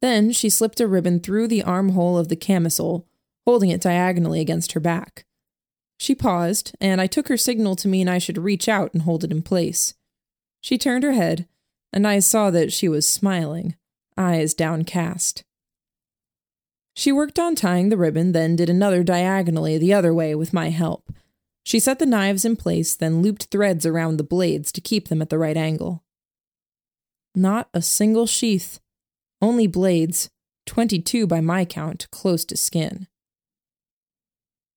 Then 0.00 0.32
she 0.32 0.48
slipped 0.48 0.80
a 0.80 0.88
ribbon 0.88 1.20
through 1.20 1.48
the 1.48 1.62
armhole 1.62 2.16
of 2.16 2.28
the 2.28 2.36
camisole, 2.36 3.06
holding 3.46 3.70
it 3.70 3.82
diagonally 3.82 4.40
against 4.40 4.72
her 4.72 4.80
back. 4.80 5.24
She 5.98 6.14
paused, 6.14 6.72
and 6.80 7.00
I 7.00 7.06
took 7.06 7.28
her 7.28 7.36
signal 7.36 7.76
to 7.76 7.88
mean 7.88 8.08
I 8.08 8.18
should 8.18 8.38
reach 8.38 8.68
out 8.68 8.94
and 8.94 9.02
hold 9.02 9.24
it 9.24 9.30
in 9.30 9.42
place. 9.42 9.94
She 10.62 10.78
turned 10.78 11.04
her 11.04 11.12
head, 11.12 11.46
and 11.92 12.06
I 12.06 12.20
saw 12.20 12.50
that 12.50 12.72
she 12.72 12.88
was 12.88 13.06
smiling, 13.06 13.76
eyes 14.16 14.54
downcast. 14.54 15.44
She 16.94 17.12
worked 17.12 17.38
on 17.38 17.54
tying 17.54 17.88
the 17.88 17.96
ribbon, 17.96 18.32
then 18.32 18.56
did 18.56 18.70
another 18.70 19.02
diagonally 19.02 19.78
the 19.78 19.92
other 19.92 20.12
way 20.14 20.34
with 20.34 20.52
my 20.52 20.70
help. 20.70 21.12
She 21.62 21.78
set 21.78 21.98
the 21.98 22.06
knives 22.06 22.44
in 22.44 22.56
place, 22.56 22.96
then 22.96 23.22
looped 23.22 23.44
threads 23.44 23.84
around 23.84 24.16
the 24.16 24.24
blades 24.24 24.72
to 24.72 24.80
keep 24.80 25.08
them 25.08 25.20
at 25.20 25.28
the 25.28 25.38
right 25.38 25.56
angle. 25.56 26.02
Not 27.34 27.68
a 27.74 27.82
single 27.82 28.26
sheath, 28.26 28.80
only 29.40 29.66
blades, 29.66 30.30
22 30.66 31.26
by 31.26 31.40
my 31.40 31.64
count, 31.64 32.06
close 32.10 32.44
to 32.46 32.56
skin. 32.56 33.06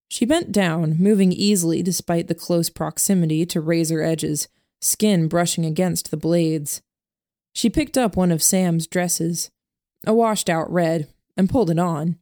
She 0.09 0.25
bent 0.25 0.51
down, 0.51 0.97
moving 0.99 1.31
easily 1.31 1.81
despite 1.81 2.27
the 2.27 2.35
close 2.35 2.69
proximity 2.69 3.45
to 3.47 3.59
razor 3.59 4.01
edges, 4.01 4.47
skin 4.79 5.27
brushing 5.27 5.65
against 5.65 6.11
the 6.11 6.17
blades. 6.17 6.81
She 7.53 7.69
picked 7.69 7.97
up 7.97 8.15
one 8.15 8.31
of 8.31 8.43
Sam's 8.43 8.87
dresses, 8.87 9.49
a 10.05 10.13
washed 10.13 10.49
out 10.49 10.71
red, 10.71 11.07
and 11.35 11.49
pulled 11.49 11.69
it 11.69 11.79
on. 11.79 12.17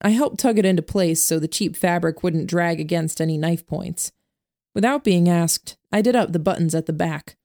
I 0.00 0.10
helped 0.10 0.40
tug 0.40 0.58
it 0.58 0.64
into 0.64 0.82
place 0.82 1.22
so 1.22 1.38
the 1.38 1.48
cheap 1.48 1.76
fabric 1.76 2.22
wouldn't 2.22 2.48
drag 2.48 2.80
against 2.80 3.20
any 3.20 3.36
knife 3.36 3.66
points. 3.66 4.12
Without 4.74 5.04
being 5.04 5.28
asked, 5.28 5.76
I 5.92 6.00
did 6.02 6.16
up 6.16 6.32
the 6.32 6.38
buttons 6.38 6.74
at 6.74 6.86
the 6.86 6.92
back. 6.92 7.36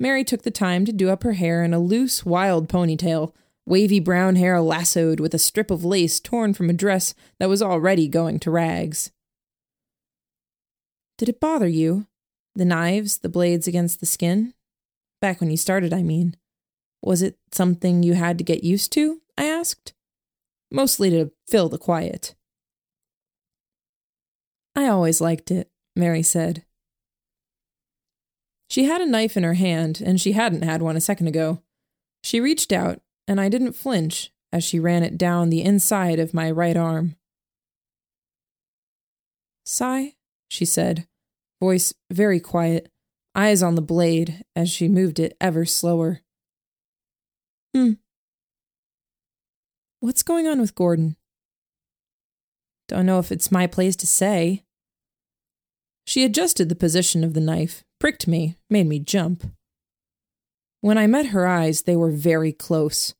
Mary 0.00 0.22
took 0.22 0.42
the 0.42 0.50
time 0.50 0.84
to 0.84 0.92
do 0.92 1.08
up 1.10 1.22
her 1.22 1.32
hair 1.32 1.64
in 1.64 1.74
a 1.74 1.80
loose, 1.80 2.24
wild 2.24 2.68
ponytail, 2.68 3.32
wavy 3.66 4.00
brown 4.00 4.36
hair 4.36 4.60
lassoed 4.60 5.20
with 5.20 5.34
a 5.34 5.38
strip 5.38 5.70
of 5.70 5.84
lace 5.84 6.20
torn 6.20 6.54
from 6.54 6.70
a 6.70 6.74
dress 6.74 7.14
that 7.38 7.48
was 7.48 7.62
already 7.62 8.08
going 8.08 8.38
to 8.38 8.50
rags. 8.50 9.10
Did 11.18 11.28
it 11.28 11.40
bother 11.40 11.68
you? 11.68 12.06
The 12.54 12.64
knives, 12.64 13.18
the 13.18 13.28
blades 13.28 13.66
against 13.66 14.00
the 14.00 14.06
skin? 14.06 14.54
Back 15.20 15.40
when 15.40 15.50
you 15.50 15.56
started, 15.56 15.92
I 15.92 16.02
mean. 16.02 16.36
Was 17.02 17.22
it 17.22 17.38
something 17.52 18.02
you 18.02 18.14
had 18.14 18.38
to 18.38 18.44
get 18.44 18.64
used 18.64 18.92
to? 18.92 19.20
I 19.36 19.44
asked 19.44 19.94
mostly 20.70 21.10
to 21.10 21.32
fill 21.46 21.68
the 21.68 21.78
quiet. 21.78 22.34
I 24.74 24.86
always 24.86 25.20
liked 25.20 25.50
it, 25.50 25.70
Mary 25.96 26.22
said. 26.22 26.64
She 28.68 28.84
had 28.84 29.00
a 29.00 29.06
knife 29.06 29.36
in 29.36 29.42
her 29.42 29.54
hand, 29.54 30.02
and 30.04 30.20
she 30.20 30.32
hadn't 30.32 30.62
had 30.62 30.82
one 30.82 30.96
a 30.96 31.00
second 31.00 31.26
ago. 31.26 31.62
She 32.22 32.40
reached 32.40 32.72
out, 32.72 33.00
and 33.26 33.40
I 33.40 33.48
didn't 33.48 33.72
flinch 33.72 34.30
as 34.52 34.64
she 34.64 34.78
ran 34.78 35.02
it 35.02 35.16
down 35.18 35.50
the 35.50 35.62
inside 35.62 36.18
of 36.18 36.34
my 36.34 36.50
right 36.50 36.76
arm. 36.76 37.16
Sy, 39.64 40.14
she 40.48 40.64
said, 40.64 41.06
voice 41.60 41.92
very 42.10 42.40
quiet, 42.40 42.90
eyes 43.34 43.62
on 43.62 43.74
the 43.74 43.82
blade 43.82 44.44
as 44.56 44.70
she 44.70 44.88
moved 44.88 45.18
it 45.18 45.36
ever 45.40 45.64
slower. 45.64 46.20
Hmm, 47.74 47.92
What's 50.00 50.22
going 50.22 50.46
on 50.46 50.60
with 50.60 50.76
Gordon? 50.76 51.16
Don't 52.86 53.04
know 53.04 53.18
if 53.18 53.32
it's 53.32 53.50
my 53.50 53.66
place 53.66 53.96
to 53.96 54.06
say. 54.06 54.64
She 56.08 56.24
adjusted 56.24 56.70
the 56.70 56.74
position 56.74 57.22
of 57.22 57.34
the 57.34 57.40
knife, 57.40 57.84
pricked 58.00 58.26
me, 58.26 58.56
made 58.70 58.86
me 58.86 58.98
jump. 58.98 59.44
When 60.80 60.96
I 60.96 61.06
met 61.06 61.26
her 61.26 61.46
eyes, 61.46 61.82
they 61.82 61.96
were 61.96 62.10
very 62.10 62.50
close. 62.50 63.14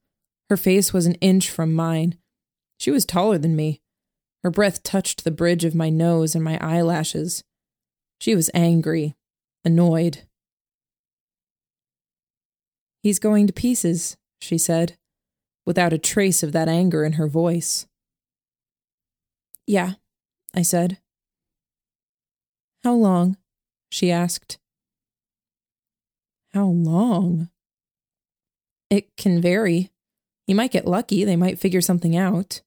Her 0.48 0.56
face 0.56 0.90
was 0.90 1.04
an 1.04 1.16
inch 1.16 1.50
from 1.50 1.74
mine. 1.74 2.16
She 2.78 2.90
was 2.90 3.04
taller 3.04 3.36
than 3.36 3.54
me. 3.54 3.82
Her 4.42 4.50
breath 4.50 4.82
touched 4.82 5.24
the 5.24 5.30
bridge 5.30 5.66
of 5.66 5.74
my 5.74 5.90
nose 5.90 6.34
and 6.34 6.42
my 6.42 6.56
eyelashes. 6.62 7.44
She 8.22 8.34
was 8.34 8.50
angry, 8.54 9.16
annoyed. 9.66 10.22
He's 13.02 13.18
going 13.18 13.46
to 13.48 13.52
pieces, 13.52 14.16
she 14.40 14.56
said 14.56 14.96
without 15.66 15.92
a 15.92 15.98
trace 15.98 16.42
of 16.42 16.52
that 16.52 16.68
anger 16.68 17.04
in 17.04 17.12
her 17.12 17.28
voice. 17.28 17.86
Yeah, 19.66 19.96
I 20.54 20.62
said. 20.62 20.96
How 22.84 22.94
long? 22.94 23.36
she 23.90 24.10
asked. 24.10 24.58
How 26.52 26.66
long? 26.66 27.50
It 28.90 29.16
can 29.16 29.40
vary. 29.40 29.90
You 30.46 30.54
might 30.54 30.70
get 30.70 30.86
lucky, 30.86 31.24
they 31.24 31.36
might 31.36 31.58
figure 31.58 31.80
something 31.80 32.16
out. 32.16 32.62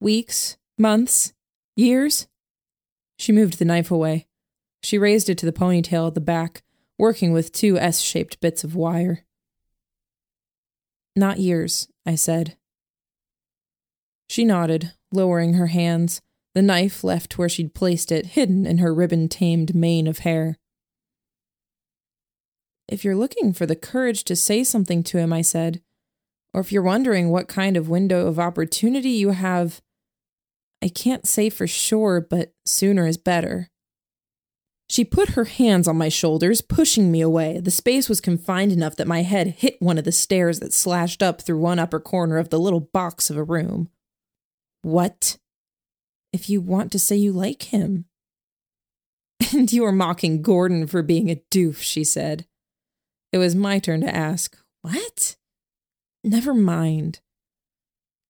Weeks, 0.00 0.56
months, 0.78 1.32
years? 1.76 2.26
She 3.18 3.32
moved 3.32 3.58
the 3.58 3.64
knife 3.64 3.90
away. 3.90 4.26
She 4.82 4.98
raised 4.98 5.28
it 5.28 5.38
to 5.38 5.46
the 5.46 5.52
ponytail 5.52 6.08
at 6.08 6.14
the 6.14 6.20
back, 6.20 6.62
working 6.98 7.32
with 7.32 7.52
two 7.52 7.78
S 7.78 8.00
shaped 8.00 8.40
bits 8.40 8.64
of 8.64 8.74
wire. 8.74 9.24
Not 11.14 11.38
years, 11.38 11.88
I 12.06 12.14
said. 12.14 12.56
She 14.28 14.44
nodded, 14.44 14.92
lowering 15.12 15.54
her 15.54 15.66
hands, 15.68 16.22
the 16.54 16.62
knife 16.62 17.04
left 17.04 17.38
where 17.38 17.48
she'd 17.48 17.74
placed 17.74 18.10
it, 18.10 18.26
hidden 18.26 18.66
in 18.66 18.78
her 18.78 18.92
ribbon 18.92 19.28
tamed 19.28 19.74
mane 19.74 20.06
of 20.06 20.20
hair. 20.20 20.56
If 22.88 23.04
you're 23.04 23.16
looking 23.16 23.52
for 23.52 23.66
the 23.66 23.76
courage 23.76 24.24
to 24.24 24.34
say 24.34 24.64
something 24.64 25.04
to 25.04 25.18
him, 25.18 25.32
I 25.32 25.42
said, 25.42 25.80
or 26.52 26.60
if 26.60 26.72
you're 26.72 26.82
wondering 26.82 27.30
what 27.30 27.46
kind 27.46 27.76
of 27.76 27.88
window 27.88 28.26
of 28.26 28.40
opportunity 28.40 29.10
you 29.10 29.30
have, 29.30 29.80
I 30.82 30.88
can't 30.88 31.26
say 31.26 31.50
for 31.50 31.66
sure, 31.66 32.20
but 32.20 32.52
sooner 32.66 33.06
is 33.06 33.16
better. 33.16 33.68
She 34.88 35.04
put 35.04 35.30
her 35.30 35.44
hands 35.44 35.86
on 35.86 35.96
my 35.96 36.08
shoulders, 36.08 36.62
pushing 36.62 37.12
me 37.12 37.20
away. 37.20 37.60
The 37.60 37.70
space 37.70 38.08
was 38.08 38.20
confined 38.20 38.72
enough 38.72 38.96
that 38.96 39.06
my 39.06 39.22
head 39.22 39.46
hit 39.58 39.76
one 39.80 39.98
of 39.98 40.04
the 40.04 40.10
stairs 40.10 40.58
that 40.58 40.72
slashed 40.72 41.22
up 41.22 41.42
through 41.42 41.60
one 41.60 41.78
upper 41.78 42.00
corner 42.00 42.38
of 42.38 42.48
the 42.48 42.58
little 42.58 42.80
box 42.80 43.30
of 43.30 43.36
a 43.36 43.44
room. 43.44 43.88
What? 44.82 45.38
If 46.32 46.48
you 46.48 46.60
want 46.60 46.92
to 46.92 46.98
say 46.98 47.16
you 47.16 47.32
like 47.32 47.64
him. 47.64 48.06
And 49.54 49.72
you 49.72 49.84
are 49.84 49.92
mocking 49.92 50.42
Gordon 50.42 50.86
for 50.86 51.02
being 51.02 51.28
a 51.30 51.42
doof, 51.50 51.78
she 51.78 52.04
said. 52.04 52.46
It 53.32 53.38
was 53.38 53.54
my 53.54 53.78
turn 53.78 54.02
to 54.02 54.14
ask, 54.14 54.56
What? 54.82 55.36
Never 56.22 56.54
mind. 56.54 57.20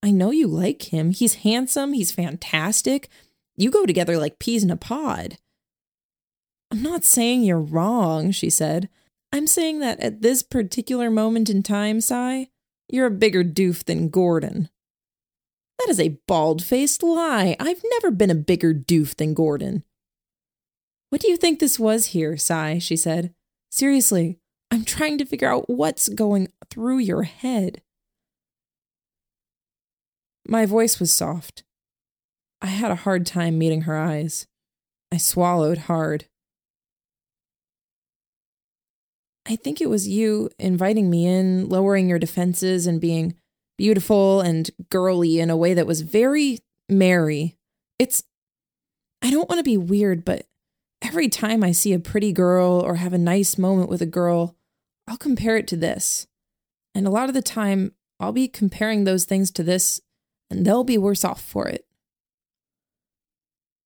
I 0.02 0.10
know 0.10 0.30
you 0.30 0.46
like 0.46 0.92
him. 0.92 1.10
He's 1.10 1.34
handsome, 1.34 1.92
he's 1.92 2.12
fantastic. 2.12 3.08
You 3.56 3.70
go 3.70 3.84
together 3.84 4.16
like 4.16 4.38
peas 4.38 4.62
in 4.64 4.70
a 4.70 4.76
pod. 4.76 5.36
I'm 6.70 6.82
not 6.82 7.04
saying 7.04 7.42
you're 7.42 7.60
wrong, 7.60 8.30
she 8.30 8.48
said. 8.48 8.88
I'm 9.32 9.46
saying 9.46 9.80
that 9.80 10.00
at 10.00 10.22
this 10.22 10.42
particular 10.42 11.10
moment 11.10 11.50
in 11.50 11.62
time, 11.62 12.00
Sy, 12.00 12.48
you're 12.88 13.06
a 13.06 13.10
bigger 13.10 13.44
doof 13.44 13.84
than 13.84 14.08
Gordon. 14.08 14.70
That 15.80 15.90
is 15.90 16.00
a 16.00 16.18
bald 16.28 16.62
faced 16.62 17.02
lie. 17.02 17.56
I've 17.58 17.82
never 17.92 18.10
been 18.10 18.30
a 18.30 18.34
bigger 18.34 18.74
doof 18.74 19.16
than 19.16 19.32
Gordon. 19.32 19.82
What 21.08 21.22
do 21.22 21.30
you 21.30 21.38
think 21.38 21.58
this 21.58 21.78
was 21.78 22.06
here, 22.06 22.36
Sy? 22.36 22.78
she 22.78 22.96
said. 22.96 23.32
Seriously, 23.70 24.38
I'm 24.70 24.84
trying 24.84 25.16
to 25.18 25.24
figure 25.24 25.50
out 25.50 25.70
what's 25.70 26.10
going 26.10 26.48
through 26.68 26.98
your 26.98 27.22
head. 27.22 27.80
My 30.46 30.66
voice 30.66 31.00
was 31.00 31.14
soft. 31.14 31.64
I 32.60 32.66
had 32.66 32.90
a 32.90 32.96
hard 32.96 33.24
time 33.24 33.56
meeting 33.56 33.82
her 33.82 33.96
eyes. 33.96 34.46
I 35.10 35.16
swallowed 35.16 35.78
hard. 35.78 36.26
I 39.46 39.56
think 39.56 39.80
it 39.80 39.88
was 39.88 40.06
you 40.06 40.50
inviting 40.58 41.08
me 41.08 41.26
in, 41.26 41.70
lowering 41.70 42.08
your 42.08 42.18
defenses, 42.18 42.86
and 42.86 43.00
being 43.00 43.34
beautiful 43.80 44.42
and 44.42 44.70
girly 44.90 45.40
in 45.40 45.48
a 45.48 45.56
way 45.56 45.72
that 45.72 45.86
was 45.86 46.02
very 46.02 46.58
Mary. 46.90 47.56
It's, 47.98 48.22
I 49.22 49.30
don't 49.30 49.48
want 49.48 49.58
to 49.58 49.64
be 49.64 49.78
weird, 49.78 50.22
but 50.22 50.46
every 51.00 51.30
time 51.30 51.64
I 51.64 51.72
see 51.72 51.94
a 51.94 51.98
pretty 51.98 52.30
girl 52.30 52.72
or 52.72 52.96
have 52.96 53.14
a 53.14 53.18
nice 53.18 53.56
moment 53.56 53.88
with 53.88 54.02
a 54.02 54.06
girl, 54.06 54.54
I'll 55.08 55.16
compare 55.16 55.56
it 55.56 55.66
to 55.68 55.78
this. 55.78 56.26
And 56.94 57.06
a 57.06 57.10
lot 57.10 57.30
of 57.30 57.34
the 57.34 57.40
time, 57.40 57.92
I'll 58.20 58.32
be 58.32 58.48
comparing 58.48 59.04
those 59.04 59.24
things 59.24 59.50
to 59.52 59.62
this, 59.62 59.98
and 60.50 60.66
they'll 60.66 60.84
be 60.84 60.98
worse 60.98 61.24
off 61.24 61.40
for 61.40 61.66
it. 61.66 61.86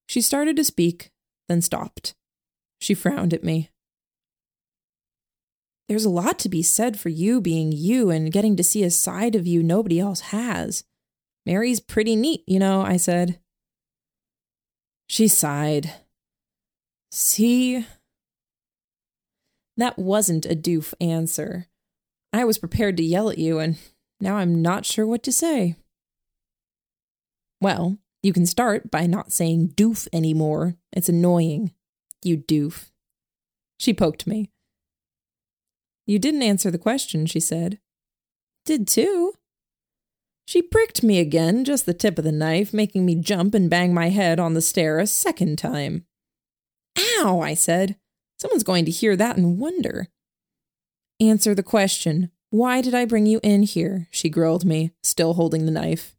She 0.09 0.21
started 0.21 0.57
to 0.57 0.65
speak, 0.65 1.13
then 1.47 1.63
stopped. 1.63 2.17
She 2.81 2.95
frowned 2.95 3.33
at 3.33 3.45
me. 3.45 3.71
There's 5.89 6.05
a 6.05 6.11
lot 6.11 6.39
to 6.41 6.49
be 6.49 6.63
said 6.63 6.99
for 6.99 7.11
you 7.11 7.41
being 7.41 7.71
you 7.73 8.11
and 8.11 8.33
getting 8.33 8.57
to 8.57 8.65
see 8.65 8.85
a 8.85 8.91
side 8.91 9.35
of 9.35 9.47
you 9.47 9.63
nobody 9.63 10.01
else 10.01 10.21
has. 10.21 10.85
Mary's 11.45 11.81
pretty 11.81 12.17
neat, 12.17 12.43
you 12.47 12.59
know, 12.59 12.83
I 12.83 12.97
said. 12.97 13.39
She 15.07 15.29
sighed. 15.29 15.93
See? 17.11 17.87
That 19.77 19.99
wasn't 19.99 20.47
a 20.47 20.57
doof 20.57 20.95
answer. 21.01 21.67
I 22.33 22.45
was 22.45 22.59
prepared 22.59 22.97
to 22.97 23.05
yell 23.05 23.29
at 23.29 23.39
you, 23.39 23.59
and 23.59 23.77
now 24.21 24.37
I'm 24.37 24.63
not 24.63 24.87
sure 24.87 25.07
what 25.07 25.23
to 25.25 25.33
say. 25.33 25.77
Well, 27.61 27.99
you 28.23 28.33
can 28.33 28.47
start 28.47 28.91
by 28.91 29.07
not 29.07 29.33
saying 29.33 29.75
doof 29.77 30.09
anymore. 30.13 30.77
It's 30.93 31.09
annoying. 31.09 31.73
You 32.23 32.39
doof. 32.39 32.91
She 33.79 33.93
poked 33.93 34.27
me. 34.27 34.51
You 36.07 36.19
didn't 36.19 36.43
answer 36.43 36.71
the 36.71 36.79
question, 36.79 37.27
she 37.27 37.41
said. 37.41 37.79
Did 38.65 38.87
too. 38.87 39.35
She 40.47 40.61
pricked 40.61 41.03
me 41.03 41.19
again, 41.19 41.65
just 41.65 41.87
the 41.87 41.95
tip 41.95 42.19
of 42.19 42.25
the 42.25 42.33
knife, 42.33 42.75
making 42.75 43.07
me 43.07 43.15
jump 43.15 43.55
and 43.55 43.71
bang 43.71 43.95
my 43.95 44.11
head 44.11 44.39
on 44.39 44.55
the 44.55 44.61
stair 44.61 44.99
a 44.99 45.07
second 45.07 45.59
time. 45.59 46.05
Ow, 46.99 47.41
I 47.41 47.55
said. 47.55 47.97
Someone's 48.39 48.63
going 48.63 48.85
to 48.85 48.91
hear 48.91 49.17
that 49.17 49.37
and 49.37 49.59
wonder. 49.59 50.09
Answer 51.21 51.55
the 51.55 51.63
question. 51.63 52.31
Why 52.51 52.83
did 52.83 52.95
I 52.95 53.05
bring 53.05 53.27
you 53.27 53.41
in 53.43 53.63
here? 53.63 54.07
She 54.11 54.29
grilled 54.29 54.65
me, 54.65 54.93
still 55.03 55.35
holding 55.35 55.65
the 55.65 55.73
knife. 55.73 56.15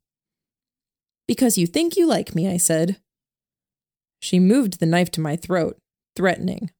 Because 1.28 1.58
you 1.58 1.68
think 1.68 1.96
you 1.96 2.08
like 2.08 2.36
me, 2.36 2.48
I 2.50 2.58
said. 2.58 2.98
She 4.20 4.40
moved 4.40 4.80
the 4.80 4.86
knife 4.86 5.12
to 5.12 5.22
my 5.22 5.36
throat, 5.36 5.78
threatening. 6.16 6.72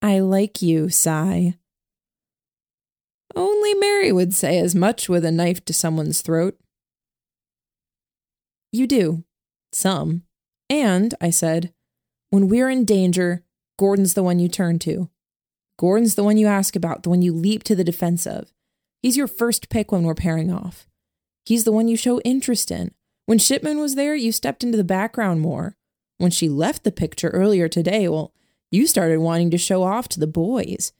I 0.00 0.20
like 0.20 0.62
you, 0.62 0.88
Sy. 0.88 1.56
Only 3.36 3.74
Mary 3.74 4.12
would 4.12 4.34
say 4.34 4.58
as 4.58 4.74
much 4.74 5.08
with 5.08 5.24
a 5.24 5.30
knife 5.30 5.64
to 5.66 5.72
someone's 5.72 6.22
throat. 6.22 6.58
You 8.72 8.86
do. 8.86 9.24
Some. 9.72 10.22
And, 10.68 11.14
I 11.20 11.30
said, 11.30 11.72
when 12.30 12.48
we're 12.48 12.70
in 12.70 12.84
danger, 12.84 13.44
Gordon's 13.78 14.14
the 14.14 14.22
one 14.22 14.38
you 14.38 14.48
turn 14.48 14.78
to. 14.80 15.10
Gordon's 15.78 16.14
the 16.14 16.24
one 16.24 16.36
you 16.36 16.46
ask 16.46 16.76
about, 16.76 17.02
the 17.02 17.10
one 17.10 17.22
you 17.22 17.32
leap 17.32 17.64
to 17.64 17.74
the 17.74 17.84
defense 17.84 18.26
of. 18.26 18.52
He's 19.02 19.16
your 19.16 19.26
first 19.26 19.70
pick 19.70 19.90
when 19.90 20.02
we're 20.02 20.14
pairing 20.14 20.52
off. 20.52 20.86
He's 21.46 21.64
the 21.64 21.72
one 21.72 21.88
you 21.88 21.96
show 21.96 22.20
interest 22.20 22.70
in. 22.70 22.92
When 23.26 23.38
Shipman 23.38 23.78
was 23.78 23.94
there, 23.94 24.14
you 24.14 24.30
stepped 24.30 24.62
into 24.62 24.76
the 24.76 24.84
background 24.84 25.40
more. 25.40 25.76
When 26.18 26.30
she 26.30 26.48
left 26.48 26.84
the 26.84 26.92
picture 26.92 27.30
earlier 27.30 27.66
today, 27.68 28.08
well, 28.08 28.34
you 28.70 28.86
started 28.86 29.20
wanting 29.20 29.50
to 29.52 29.58
show 29.58 29.82
off 29.82 30.06
to 30.08 30.20
the 30.20 30.26
boys 30.26 30.92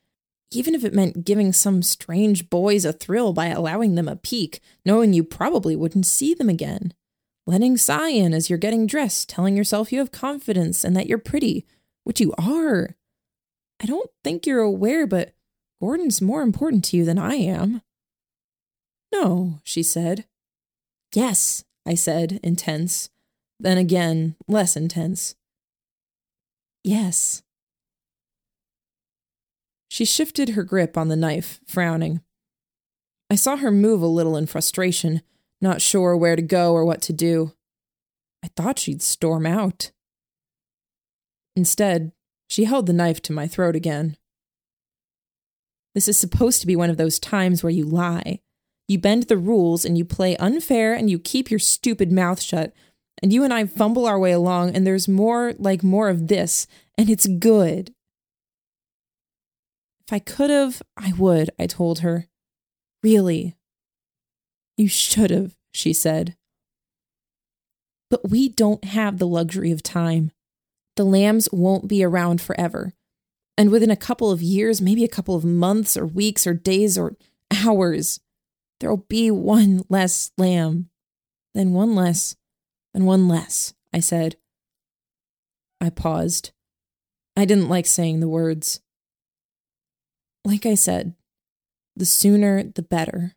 even 0.51 0.75
if 0.75 0.85
it 0.85 0.95
meant 0.95 1.25
giving 1.25 1.53
some 1.53 1.83
strange 1.83 2.51
boys 2.51 2.85
a 2.85 2.93
thrill 2.93 3.33
by 3.33 3.47
allowing 3.47 3.95
them 3.95 4.09
a 4.09 4.17
peek, 4.17 4.61
knowing 4.85 5.13
you 5.13 5.23
probably 5.23 5.77
wouldn't 5.77 6.07
see 6.07 6.35
them 6.35 6.49
again. 6.49 6.93
Letting 7.47 7.77
Sy 7.77 8.11
in 8.11 8.35
as 8.35 8.51
you're 8.51 8.59
getting 8.59 8.87
dressed, 8.87 9.29
telling 9.29 9.57
yourself 9.57 9.93
you 9.93 9.99
have 9.99 10.13
confidence 10.13 10.85
and 10.85 10.97
that 10.97 11.07
you're 11.07 11.19
pretty, 11.19 11.67
which 12.05 12.21
you 12.21 12.35
are. 12.39 12.97
I 13.81 13.87
don't 13.87 14.11
think 14.23 14.47
you're 14.47 14.61
aware, 14.61 15.07
but 15.07 15.35
Gordon's 15.81 16.21
more 16.21 16.43
important 16.43 16.85
to 16.87 16.97
you 16.97 17.05
than 17.05 17.19
I 17.19 17.35
am. 17.35 17.83
No, 19.13 19.61
she 19.65 19.83
said. 19.83 20.27
Yes, 21.15 21.65
I 21.87 21.95
said, 21.95 22.39
intense. 22.43 23.11
Then 23.59 23.79
again, 23.79 24.37
less 24.47 24.77
intense. 24.77 25.35
Yes. 26.85 27.43
She 29.91 30.05
shifted 30.05 30.51
her 30.51 30.63
grip 30.63 30.97
on 30.97 31.09
the 31.09 31.17
knife, 31.17 31.59
frowning. 31.67 32.21
I 33.29 33.35
saw 33.35 33.57
her 33.57 33.73
move 33.73 34.01
a 34.03 34.07
little 34.07 34.37
in 34.37 34.47
frustration, 34.47 35.21
not 35.61 35.83
sure 35.83 36.17
where 36.17 36.37
to 36.37 36.43
go 36.43 36.73
or 36.73 36.85
what 36.85 37.03
to 37.03 37.13
do. 37.13 37.55
I 38.43 38.49
thought 38.57 38.79
she'd 38.79 39.03
storm 39.03 39.47
out. 39.47 39.91
Instead, 41.57 42.13
she 42.49 42.65
held 42.65 42.87
the 42.87 42.93
knife 42.93 43.21
to 43.23 43.33
my 43.33 43.49
throat 43.49 43.75
again. 43.75 44.17
This 45.97 46.07
is 46.07 46.17
supposed 46.17 46.61
to 46.61 46.69
be 46.69 46.77
one 46.77 46.89
of 46.89 46.97
those 46.97 47.19
times 47.19 47.65
where 47.65 47.71
you 47.73 47.85
lie. 47.85 48.39
You 48.87 49.01
bend 49.01 49.25
the 49.25 49.37
rules 49.37 49.85
and 49.85 49.99
you 49.99 50.05
play 50.05 50.37
unfair 50.37 50.95
and 50.95 51.11
you 51.11 51.19
keep 51.19 51.51
your 51.51 51.59
stupid 51.59 52.13
mouth 52.13 52.41
shut. 52.41 52.73
And 53.21 53.33
you 53.33 53.43
and 53.43 53.53
I 53.53 53.67
fumble 53.67 54.07
our 54.07 54.21
way 54.21 54.31
along, 54.31 54.75
and 54.75 54.87
there's 54.87 55.09
more 55.09 55.53
like 55.59 55.83
more 55.83 56.09
of 56.09 56.29
this, 56.29 56.69
and 56.97 57.11
it's 57.11 57.27
good. 57.27 57.93
If 60.11 60.15
I 60.15 60.19
could 60.19 60.51
have, 60.51 60.83
I 60.97 61.13
would, 61.13 61.51
I 61.57 61.69
told 61.69 62.01
her. 62.01 62.27
Really? 63.01 63.55
You 64.77 64.89
should 64.89 65.31
have, 65.31 65.55
she 65.73 65.93
said. 65.93 66.35
But 68.11 68.29
we 68.29 68.49
don't 68.49 68.83
have 68.83 69.19
the 69.19 69.29
luxury 69.29 69.71
of 69.71 69.85
time. 69.85 70.33
The 70.97 71.05
lambs 71.05 71.49
won't 71.53 71.87
be 71.87 72.03
around 72.03 72.41
forever. 72.41 72.93
And 73.57 73.71
within 73.71 73.93
a 73.93 73.95
couple 73.95 74.33
of 74.33 74.43
years, 74.43 74.83
maybe 74.83 75.05
a 75.05 75.09
couple 75.09 75.37
of 75.37 75.45
months 75.45 75.97
or 75.97 76.07
weeks 76.07 76.45
or 76.45 76.55
days 76.55 76.99
or 76.99 77.15
hours, 77.65 78.19
there'll 78.81 79.07
be 79.09 79.31
one 79.31 79.85
less 79.89 80.33
lamb. 80.37 80.91
Then 81.55 81.73
one 81.73 81.95
less, 81.95 82.35
then 82.95 83.05
one 83.05 83.29
less, 83.29 83.75
I 83.93 84.01
said. 84.01 84.35
I 85.81 85.89
paused. 85.89 86.51
I 87.37 87.45
didn't 87.45 87.69
like 87.69 87.87
saying 87.87 88.19
the 88.19 88.29
words. 88.29 88.81
Like 90.45 90.67
I 90.67 90.75
said, 90.75 91.15
the 91.97 92.07
sooner 92.07 92.63
the 92.63 92.83
better. 92.83 93.37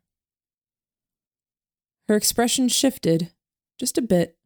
Her 2.07 2.15
expression 2.15 2.67
shifted 2.69 3.31
just 3.79 3.97
a 3.97 4.01
bit, 4.01 4.37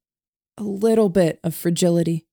a 0.58 0.64
little 0.64 1.10
bit 1.10 1.40
of 1.44 1.54
fragility. 1.56 2.26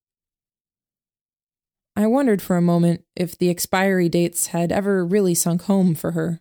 I 1.97 2.07
wondered 2.07 2.43
for 2.43 2.57
a 2.57 2.63
moment 2.63 3.05
if 3.15 3.39
the 3.39 3.51
expiry 3.51 4.09
dates 4.09 4.49
had 4.49 4.73
ever 4.73 5.05
really 5.05 5.35
sunk 5.35 5.63
home 5.63 5.95
for 5.95 6.13
her. 6.13 6.41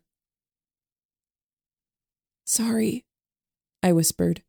Sorry, 2.45 3.05
I 3.81 3.91
whispered. 3.91 4.43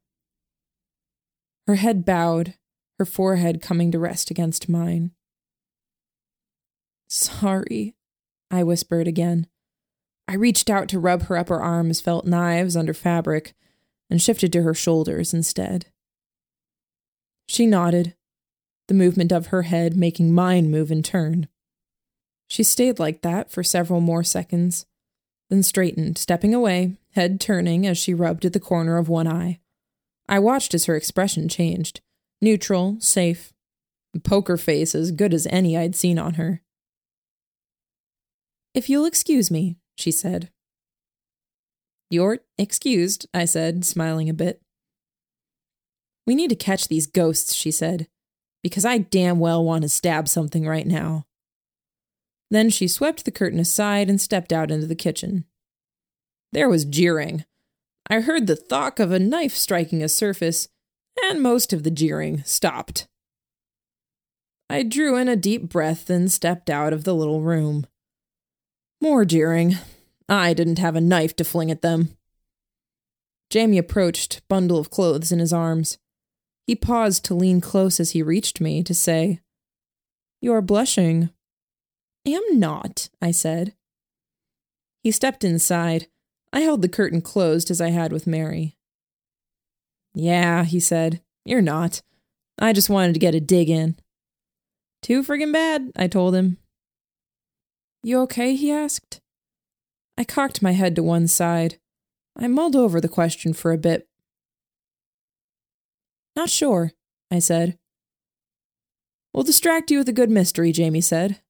Her 1.66 1.76
head 1.76 2.04
bowed, 2.04 2.54
her 2.98 3.04
forehead 3.04 3.60
coming 3.60 3.90
to 3.92 3.98
rest 3.98 4.30
against 4.30 4.68
mine. 4.68 5.12
Sorry, 7.08 7.94
I 8.54 8.62
whispered 8.62 9.08
again. 9.08 9.48
I 10.28 10.34
reached 10.34 10.70
out 10.70 10.88
to 10.90 11.00
rub 11.00 11.24
her 11.24 11.36
upper 11.36 11.60
arms, 11.60 12.00
felt 12.00 12.24
knives 12.24 12.76
under 12.76 12.94
fabric, 12.94 13.54
and 14.08 14.22
shifted 14.22 14.52
to 14.52 14.62
her 14.62 14.74
shoulders 14.74 15.34
instead. 15.34 15.86
She 17.48 17.66
nodded, 17.66 18.14
the 18.86 18.94
movement 18.94 19.32
of 19.32 19.48
her 19.48 19.62
head 19.62 19.96
making 19.96 20.32
mine 20.32 20.70
move 20.70 20.92
in 20.92 21.02
turn. 21.02 21.48
She 22.46 22.62
stayed 22.62 22.98
like 22.98 23.22
that 23.22 23.50
for 23.50 23.62
several 23.62 24.00
more 24.00 24.22
seconds, 24.22 24.86
then 25.50 25.62
straightened, 25.62 26.16
stepping 26.16 26.54
away, 26.54 26.96
head 27.12 27.40
turning 27.40 27.86
as 27.86 27.98
she 27.98 28.14
rubbed 28.14 28.44
at 28.44 28.52
the 28.52 28.60
corner 28.60 28.98
of 28.98 29.08
one 29.08 29.26
eye. 29.26 29.58
I 30.28 30.38
watched 30.38 30.74
as 30.74 30.86
her 30.86 30.96
expression 30.96 31.48
changed 31.48 32.00
neutral, 32.40 32.98
safe, 33.00 33.52
poker 34.22 34.56
face 34.56 34.94
as 34.94 35.10
good 35.10 35.34
as 35.34 35.46
any 35.50 35.76
I'd 35.76 35.96
seen 35.96 36.18
on 36.18 36.34
her. 36.34 36.60
If 38.74 38.90
you'll 38.90 39.06
excuse 39.06 39.50
me, 39.50 39.76
she 39.96 40.10
said. 40.10 40.50
You're 42.10 42.40
excused, 42.58 43.26
I 43.32 43.44
said, 43.44 43.84
smiling 43.84 44.28
a 44.28 44.34
bit. 44.34 44.60
We 46.26 46.34
need 46.34 46.50
to 46.50 46.56
catch 46.56 46.88
these 46.88 47.06
ghosts, 47.06 47.54
she 47.54 47.70
said, 47.70 48.08
because 48.62 48.84
I 48.84 48.98
damn 48.98 49.38
well 49.38 49.64
want 49.64 49.82
to 49.82 49.88
stab 49.88 50.28
something 50.28 50.66
right 50.66 50.86
now. 50.86 51.24
Then 52.50 52.70
she 52.70 52.88
swept 52.88 53.24
the 53.24 53.30
curtain 53.30 53.58
aside 53.58 54.08
and 54.08 54.20
stepped 54.20 54.52
out 54.52 54.70
into 54.70 54.86
the 54.86 54.94
kitchen. 54.94 55.44
There 56.52 56.68
was 56.68 56.84
jeering. 56.84 57.44
I 58.08 58.20
heard 58.20 58.46
the 58.46 58.56
thock 58.56 59.00
of 59.00 59.12
a 59.12 59.18
knife 59.18 59.54
striking 59.54 60.02
a 60.02 60.08
surface, 60.08 60.68
and 61.24 61.42
most 61.42 61.72
of 61.72 61.82
the 61.82 61.90
jeering 61.90 62.42
stopped. 62.44 63.06
I 64.68 64.82
drew 64.82 65.16
in 65.16 65.28
a 65.28 65.36
deep 65.36 65.68
breath 65.68 66.10
and 66.10 66.30
stepped 66.30 66.70
out 66.70 66.92
of 66.92 67.04
the 67.04 67.14
little 67.14 67.40
room. 67.40 67.86
More 69.04 69.26
jeering. 69.26 69.76
I 70.30 70.54
didn't 70.54 70.78
have 70.78 70.96
a 70.96 71.00
knife 71.00 71.36
to 71.36 71.44
fling 71.44 71.70
at 71.70 71.82
them. 71.82 72.16
Jamie 73.50 73.76
approached, 73.76 74.40
bundle 74.48 74.78
of 74.78 74.88
clothes 74.88 75.30
in 75.30 75.40
his 75.40 75.52
arms. 75.52 75.98
He 76.66 76.74
paused 76.74 77.22
to 77.26 77.34
lean 77.34 77.60
close 77.60 78.00
as 78.00 78.12
he 78.12 78.22
reached 78.22 78.62
me 78.62 78.82
to 78.82 78.94
say, 78.94 79.40
You 80.40 80.54
are 80.54 80.62
blushing. 80.62 81.28
Am 82.24 82.58
not, 82.58 83.10
I 83.20 83.30
said. 83.30 83.74
He 85.02 85.10
stepped 85.10 85.44
inside. 85.44 86.06
I 86.50 86.60
held 86.60 86.80
the 86.80 86.88
curtain 86.88 87.20
closed 87.20 87.70
as 87.70 87.82
I 87.82 87.90
had 87.90 88.10
with 88.10 88.26
Mary. 88.26 88.78
Yeah, 90.14 90.64
he 90.64 90.80
said, 90.80 91.20
You're 91.44 91.60
not. 91.60 92.00
I 92.58 92.72
just 92.72 92.88
wanted 92.88 93.12
to 93.12 93.20
get 93.20 93.34
a 93.34 93.40
dig 93.40 93.68
in. 93.68 93.96
Too 95.02 95.22
friggin' 95.22 95.52
bad, 95.52 95.92
I 95.94 96.06
told 96.06 96.34
him. 96.34 96.56
You 98.04 98.20
okay? 98.20 98.54
he 98.54 98.70
asked. 98.70 99.22
I 100.18 100.24
cocked 100.24 100.60
my 100.60 100.72
head 100.72 100.94
to 100.96 101.02
one 101.02 101.26
side. 101.26 101.78
I 102.36 102.48
mulled 102.48 102.76
over 102.76 103.00
the 103.00 103.08
question 103.08 103.54
for 103.54 103.72
a 103.72 103.78
bit. 103.78 104.06
Not 106.36 106.50
sure, 106.50 106.92
I 107.30 107.38
said. 107.38 107.78
We'll 109.32 109.42
distract 109.42 109.90
you 109.90 109.98
with 109.98 110.08
a 110.10 110.12
good 110.12 110.30
mystery, 110.30 110.70
Jamie 110.70 111.00
said. 111.00 111.40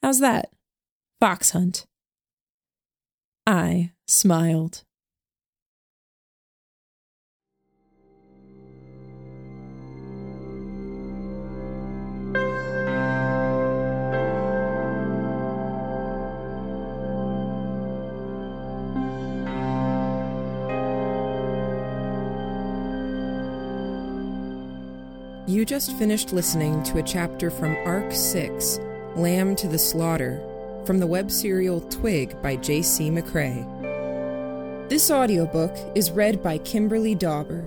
How's 0.00 0.20
that? 0.20 0.52
Fox 1.18 1.50
hunt. 1.50 1.84
I 3.44 3.90
smiled. 4.06 4.84
You 25.48 25.64
just 25.64 25.96
finished 25.96 26.32
listening 26.34 26.82
to 26.82 26.98
a 26.98 27.02
chapter 27.02 27.50
from 27.50 27.74
Arc 27.86 28.12
6, 28.12 28.80
Lamb 29.16 29.56
to 29.56 29.66
the 29.66 29.78
Slaughter, 29.78 30.42
from 30.84 30.98
the 30.98 31.06
web 31.06 31.30
serial 31.30 31.80
Twig 31.80 32.36
by 32.42 32.56
J.C. 32.56 33.08
McCrae. 33.08 33.64
This 34.90 35.10
audiobook 35.10 35.74
is 35.94 36.10
read 36.10 36.42
by 36.42 36.58
Kimberly 36.58 37.14
Dauber. 37.14 37.64